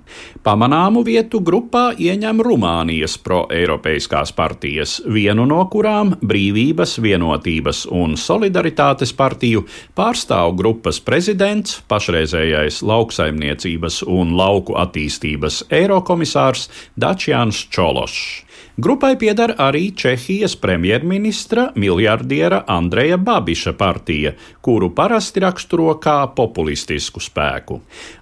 [0.44, 9.64] Pamanāmu vietu grupā ieņem Rumānijas pro-eiropeiskās partijas, vienu no kurām Brīvības, vienotības un solidaritātes partiju
[9.96, 18.49] pārstāv grupas prezidents, pašreizējais lauksaimniecības un lauku attīstības eirokomisārs Dačians Čološs.
[18.76, 27.80] Grupai pieder arī Čehijas premjerministra miljardiera Andreja Babiša partija, kuru parasti raksturo kā populistisku spēku.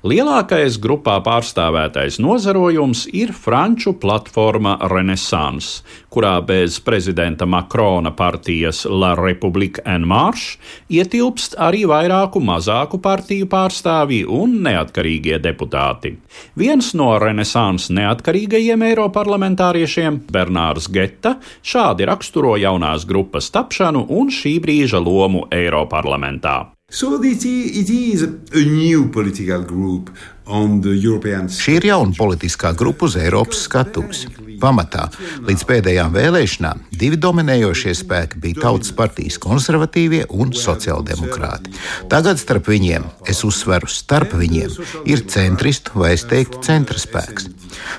[0.08, 9.84] Lielākais grupā pārstāvētais nozarojums ir franču platforma Renaissance, kurā bez prezidenta Makrona partijas La Republique
[9.84, 10.56] en Marche
[10.88, 16.16] ietilpst arī vairāku mazāku partiju pārstāvji un neatkarīgie deputāti.
[16.56, 25.00] Viens no Renaissance neatkarīgajiem eiroparlamentāriešiem, Bernārs Geta šādi raksturo jaunās grupas tapšanu un šī brīža
[25.04, 26.72] lomu Eiroparlamentā.
[26.90, 30.10] So it is a new political group
[30.48, 34.22] Šī ir jauna politiskā grupa uz Eiropas skatuves.
[34.58, 35.06] Pamatā
[35.46, 41.74] līdz pēdējām vēlēšanām divi dominējošie spēki bija Tautas partijas konservatīvie un sociāldemokrāti.
[42.10, 44.74] Tagad starp viņiem, es uzsveru, starp viņiem
[45.06, 47.46] ir centristu vai es teiktu centra spēks.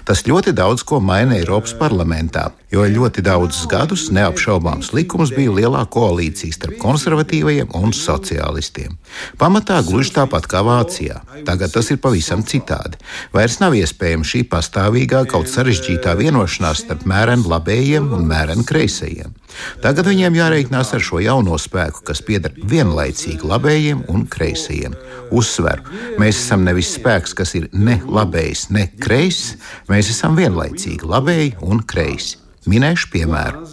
[0.03, 5.85] Tas ļoti daudz ko maina Eiropas parlamentā, jo ļoti daudzus gadus neapšaubāms likums bija lielā
[5.93, 8.97] koalīcija starp konservatīvajiem un sociālistiem.
[9.39, 11.21] Pamatā gluži tāpat kā Vācijā.
[11.47, 12.99] Tagad tas ir pavisam citādi.
[13.33, 19.35] Vairs nav iespējama šī pastāvīgā, kaut sarežģītā vienošanās starp mēreni labējiem un mēreni kreisajiem.
[19.83, 24.97] Tagad viņiem jārēķinās ar šo jauno spēku, kas pieder vienlaicīgi labējiem un kreisajiem.
[25.31, 25.85] Uzsveru,
[26.21, 29.55] mēs esam nevis spēks, kas ir ne labējs, ne kreis,
[29.89, 32.48] mēs esam vienlaicīgi labēji un kreisi.
[32.69, 33.63] Minēšu piemēru.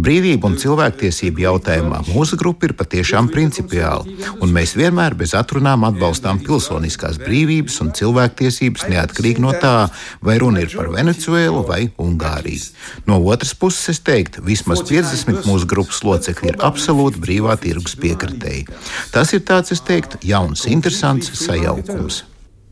[0.00, 4.04] Brīvību un cilvēktiesību jautājumā mūsu grupa ir patiešām principiāla,
[4.40, 9.88] un mēs vienmēr bez atrunām atbalstām pilsoniskās brīvības un cilvēktiesības neatkarīgi no tā,
[10.24, 12.70] vai runa ir par Venecuēlu vai Ungāriju.
[13.08, 18.66] No otras puses, es teiktu, vismaz 50 mūsu grupas locekļi ir absolūti brīvā tirgus piekritēji.
[19.12, 22.24] Tas ir tāds, es teiktu, jauns, interesants sajaukums.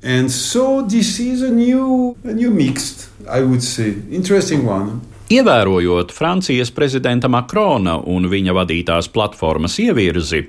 [0.04, 5.00] And so this is a new, a new mixed, I would say, interesting one.
[5.28, 10.42] Ievērojot Francijas prezidenta Makrona un viņa vadītās platformas ievirzi,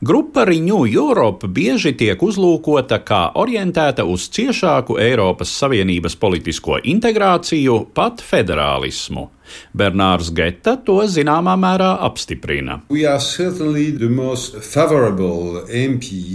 [0.00, 8.24] grupa Renew Europe bieži tiek uzlūkota kā orientēta uz ciešāku Eiropas Savienības politisko integrāciju, pat
[8.24, 9.26] federālismu.
[9.76, 12.78] Bernārs Geta to zināmā mērā apstiprina.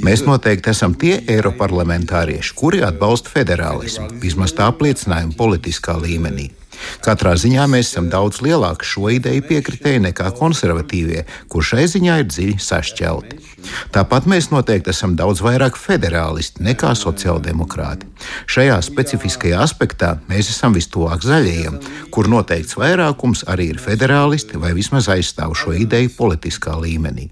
[0.05, 6.51] Mēs noteikti esam tie eiroparlamentārieši, kuri atbalsta federālismu, vismaz tā apliecinājuma politiskā līmenī.
[7.05, 12.27] Katrā ziņā mēs esam daudz lielāki šo ideju piekritēji nekā konservatīvie, kur šai ziņā ir
[12.31, 13.39] dziļi sašķelti.
[13.95, 18.07] Tāpat mēs noteikti esam daudz vairāk federālisti nekā sociāldemokrāti.
[18.49, 21.79] Šajā specifiskajā aspektā mēs esam vistuvāk zaļajiem,
[22.13, 27.31] kur noteikts vairākums arī ir federālisti vai vismaz aizstāv šo ideju politiskā līmenī.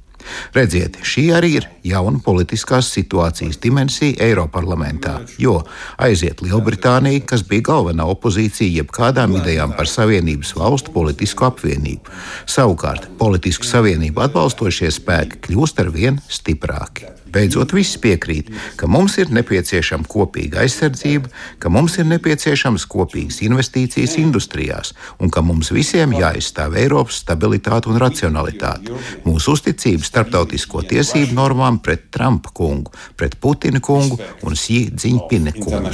[0.55, 5.59] Redziet, šī arī ir jauna politiskās situācijas dimensija Eiroparlamentā, jo
[6.01, 12.15] aiziet Lielbritānija, kas bija galvenā opozīcija jebkādām idejām par Savienības valstu politisku apvienību.
[12.49, 17.11] Savukārt, politisku savienību atbalstošie spēki kļūst ar vien stiprāki.
[17.35, 24.15] Beidzot, viss piekrīt, ka mums ir nepieciešama kopīga aizsardzība, ka mums ir nepieciešamas kopīgas investīcijas
[24.21, 28.95] industrijās un ka mums visiem jāizstāv Eiropas stabilitāte un racionalitāte.
[29.27, 35.91] Mūsu uzticības starptautisko tiesību normām pret Trumpa kungu, pret Putina kungu un Xi Jinpinga kungu.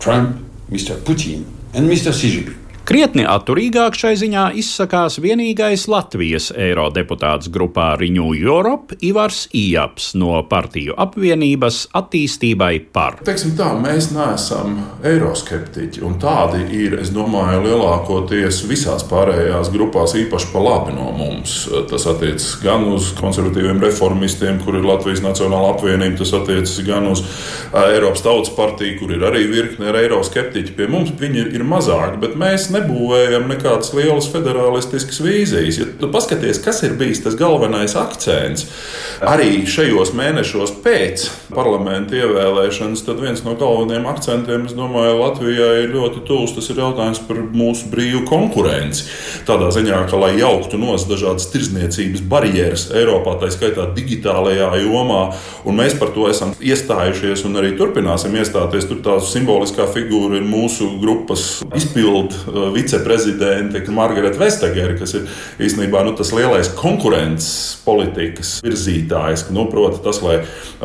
[0.00, 0.40] Trump,
[0.72, 0.96] Mr.
[1.04, 2.12] Putin and Mr.
[2.12, 2.59] Xi Jinping.
[2.88, 10.96] Krietni atturīgāk šai ziņā izsakās vienīgais Latvijas eirodeputāts grupā Riņu Europe Ivars Ijaps no partiju
[10.98, 13.20] apvienības attīstībai par.
[13.26, 20.50] Teiksim tā, mēs neesam eiroskeptiķi, un tādi ir, es domāju, lielākoties visās pārējās grupās, īpaši
[20.54, 21.58] pa labi no mums.
[21.92, 27.22] Tas attiecas gan uz konservatīviem reformistiem, kur ir Latvijas Nacionāla apvienība, tas attiecas gan uz
[27.84, 30.74] Eiropas Tautas partiju, kur ir arī virkne ar eiroskeptiķi.
[30.80, 35.80] Pie mums viņi ir, mazāki, bet mēs nebūvējam nekādas lielas federālistiskas vīzijas.
[35.80, 38.66] Ja tu paskaties, kas ir bijis tas galvenais akcents
[39.20, 45.94] arī šajos mēnešos pēc parlamenta ievēlēšanas, tad viens no galvenajiem akcentiem, es domāju, Latvijai ir
[45.94, 46.54] ļoti tūs.
[46.56, 49.06] Tas ir jautājums par mūsu brīvu konkurenci.
[49.48, 55.22] Tādā ziņā, ka lai jauktu nos dažādas tirzniecības barjeras Eiropā, tā skaitā digitālajā jomā,
[55.68, 58.88] un mēs par to esam iestājušies un arī turpināsim iestāties.
[58.90, 61.46] Tur tā simboliskā figūra ir mūsu grupas
[61.76, 65.28] izpildu viceprezidente Margarita Vestager, kas ir
[65.66, 69.48] īstenībā nu, tas lielais konkurences politikas virzītājs.
[69.54, 70.40] Nu, proti, tas, lai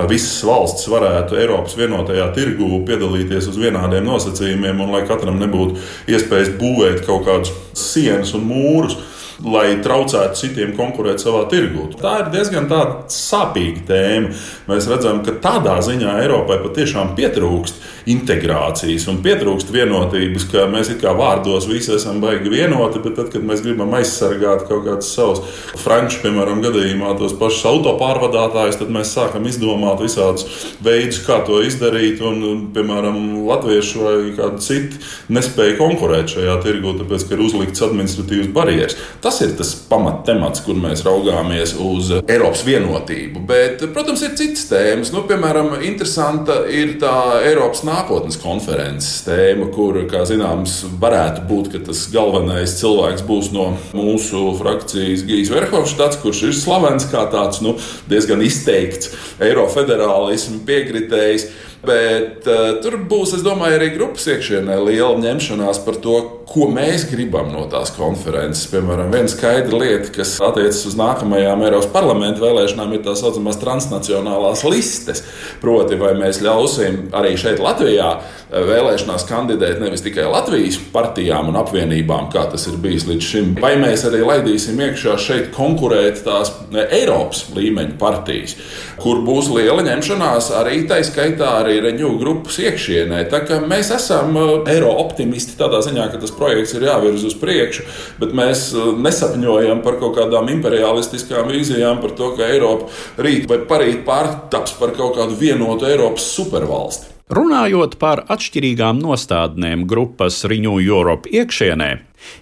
[0.10, 5.80] visas valstis varētu Eiropas vienotajā tirgū piedalīties uz vienādiem nosacījumiem un lai katram nebūtu
[6.12, 8.98] iespējas būvēt kaut kādus sienas un mūrus
[9.44, 11.90] lai traucētu citiem konkurēt savā tirgū.
[12.00, 12.70] Tā ir diezgan
[13.12, 14.32] sāpīga tēma.
[14.70, 21.14] Mēs redzam, ka tādā ziņā Eiropai patiešām pietrūkst integrācijas un pietrūkst vienotības, ka mēs kā
[21.18, 25.42] vārdos visi esam baigi vienoti, bet tad, kad mēs gribam aizsargāt kaut kādus savus
[25.82, 30.46] franču, piemēram, gadījumā tos pašus autopārvadātājus, tad mēs sākam izdomāt visādus
[30.86, 33.20] veidus, kā to izdarīt, un, piemēram,
[33.50, 35.02] latvieši vai kādi citi
[35.34, 39.00] nespēja konkurēt šajā tirgu, tāpēc, ka ir uzlikts administratīvas barjeras.
[39.26, 43.42] Tas ir tas pamattemats, kur mēs raugāmies uz Eiropas vienotību.
[43.50, 45.10] Bet, protams, ir citas tēmas.
[45.16, 51.82] Nu, piemēram, interesanta ir tā Eiropas nākotnes konferences tēma, kur, kā zināms, varētu būt, ka
[51.88, 57.80] tas galvenais cilvēks būs no mūsu frakcijas Gijs Verhofstads, kurš ir slavens kā tāds nu,
[58.06, 59.10] diezgan izteikts
[59.42, 61.50] Eirofederālismu piekritējs.
[61.86, 67.08] Bet uh, tur būs, es domāju, arī grupas iekšienē liela ņemšanās par to, ko mēs
[67.10, 68.68] gribam no tās konferences.
[68.72, 74.64] Piemēram, viena skaidra lieta, kas attiecas uz nākamajām Eiropas parlamenta vēlēšanām, ir tā saucamās transnacionālās
[74.70, 75.24] listes.
[75.64, 78.12] Proti, vai mēs ļausim arī šeit, Latvijā,
[78.54, 83.74] vēlēšanās kandidēt nevis tikai Latvijas partijām un apvienībām, kā tas ir bijis līdz šim, vai
[83.82, 86.54] mēs arī laidīsim iekšā šeit konkurēt tās
[86.86, 88.56] Eiropas līmeņa partijas,
[89.02, 93.24] kur būs liela ņemšanās arī tā skaitā arī reņģu grupas iekšienē.
[93.70, 97.88] Mēs esam uh, eiro optimisti tādā ziņā, ka tas projekts ir jāvirz uz priekšu,
[98.22, 102.90] bet mēs uh, nesapņojam par kaut kādām imperialistiskām vīzijām, par to, ka Eiropa
[103.22, 107.12] rīt vai parīt pārtaps par kaut kādu vienotu Eiropas supervalsti.
[107.34, 111.88] Runājot par atšķirīgām nostādnēm grupas Renew Europe iekšienē,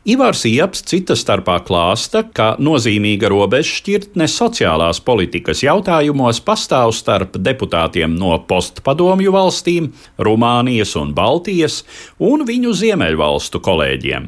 [0.04, 8.36] Ivars Ieps cita starpā klāsta, ka nozīmīga robežšķirtne sociālās politikas jautājumos pastāv starp deputātiem no
[8.48, 11.82] postpadomju valstīm, Rumānijas un Baltijas
[12.20, 14.28] un viņu ziemeļvalstu kolēģiem.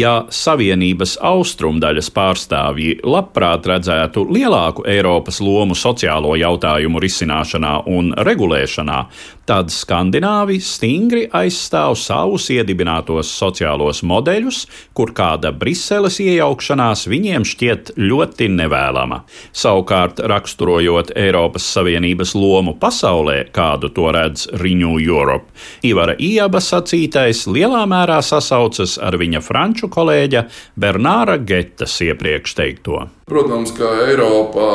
[0.00, 9.02] Ja Savienības austrumdaļas pārstāvji labprāt redzētu lielāku Eiropas lomu sociālo jautājumu risināšanā un regulēšanā,
[9.50, 14.60] tad Skandināvi stingri aizstāv savus iedibinātos sociālos modeļus,
[14.96, 19.22] kur kāda Briseles iejaukšanās viņiem šķiet ļoti nevēlama.
[19.56, 25.50] Savukārt, raksturojot Eiropas Savienības lomu pasaulē, kādu to redz Renew Europe,
[25.86, 30.46] Ivara Iaba sacītais lielā mērā sasaucas ar viņa franču kolēģa
[30.80, 33.04] Bernāra Getas iepriekš teikto.
[33.30, 34.66] Protams, ka Eiropa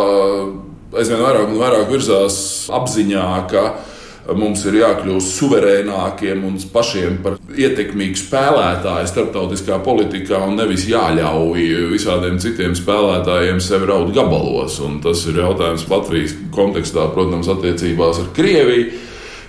[0.96, 2.38] aizvien vairāk un vairāk virzās
[2.74, 3.66] apziņā, ka
[4.26, 12.40] Mums ir jākļūst suverēnākiem un pašiem par ietekmīgu spēlētāju starptautiskā politikā un nevis jāļauj visādiem
[12.42, 14.80] citiem spēlētājiem sevi raud gabalos.
[14.82, 19.04] Un tas ir jautājums Latvijas kontekstā, protams, attiecībās ar Krieviju.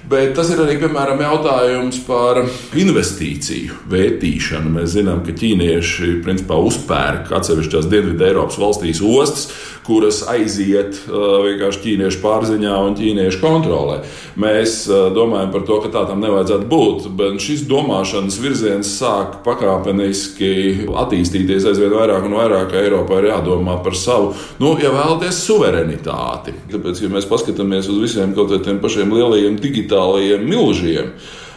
[0.07, 2.39] Bet tas ir arī piemēram, jautājums par
[2.79, 4.71] investīciju vērtīšanu.
[4.77, 9.49] Mēs zinām, ka ķīnieši principā uzpērk atsevišķās Dienvidu Eiropas valstīs ostas,
[9.87, 14.01] kuras aiziet vienkārši ķīniešu pārziņā un ķīniešu kontrolē.
[14.41, 14.83] Mēs
[15.17, 20.53] domājam par to, ka tā tam nevajadzētu būt, bet šis domāšanas virziens sāk pakāpeniski
[20.91, 22.77] attīstīties aizvien vairāk un vairāk.
[22.77, 26.55] Eiropā ir jādomā par savu, nu, ja vēlaties, suverenitāti.
[26.75, 31.13] Tāpēc, ja mēs paskatāmies uz visiem kaut kādiem pašiem lielajiem digitālajiem milžiem,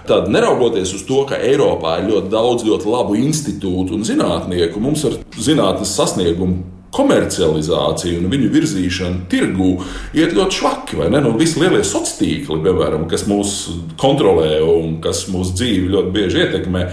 [0.09, 5.03] Tad, neraugoties uz to, ka Eiropā ir ļoti daudz ļoti labu institūtu un zinātnieku, mums
[5.05, 9.71] ar zinātnes sasniegumu komercializācija un viņu virzīšana tirgū
[10.17, 11.01] iet ļoti švaki.
[11.09, 13.55] Nu, visi lielie sociālie tīkli, piemēram, kas mūs
[13.99, 16.83] kontrolē un kas mūsu dzīvi ļoti bieži ietekmē,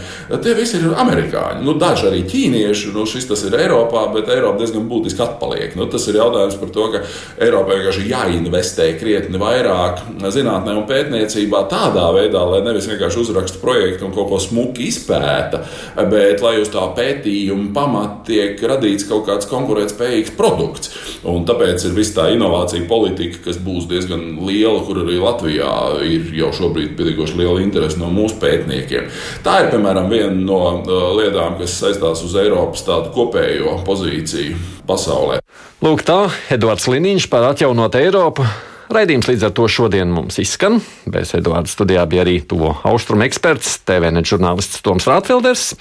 [0.44, 1.64] tie visi ir amerikāņi.
[1.66, 5.76] Nu, daži arī ķīnieši, nu, šis tas ir Eiropā, bet Eiropa diezgan būtiski atpaliek.
[5.78, 7.03] Nu, tas ir jautājums par to, ka
[7.47, 10.03] Eiropai vienkārši jāinvestē krietni vairāk
[10.34, 15.62] zinātnē un pētniecībā tādā veidā, lai nevis vienkārši uzraksta projektu un kaut ko smuki izpēta,
[16.11, 20.93] bet lai uz tā pētījuma pamata tiek radīts kaut kāds konkurence konkurētspējīgs produkts.
[21.26, 26.30] Un tāpēc ir viss tā inovācija politika, kas būs diezgan liela, kur arī Latvijā ir
[26.34, 29.11] jau šobrīd pietiekoši liela interese no mūsu pētniekiem.
[29.45, 34.57] Tā ir piemēram viena no uh, lietām, kas saistās uz Eiropas tādu kopējo pozīciju
[34.87, 35.41] pasaulē.
[35.82, 38.47] Lūk, tā Edvards Liniņš par atjaunot Eiropu.
[38.93, 40.78] Raidījums līdz ar to šodien mums izskan.
[41.11, 45.72] Bez Eduarda studijā bija arī to austrumu eksperts, TVN žurnālists Toms Rātfelders.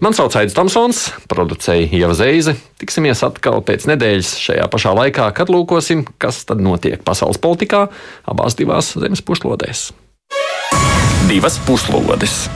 [0.00, 2.54] Man sauc Aits Tomsons, producēja Ieva Zeize.
[2.78, 7.88] Tiksimies atkal pēc nedēļas šajā pašā laikā, kad lūkosim, kas tad notiek pasaules politikā
[8.30, 9.90] abās divās zemes puslodēs.
[11.28, 12.46] Divas puslodes!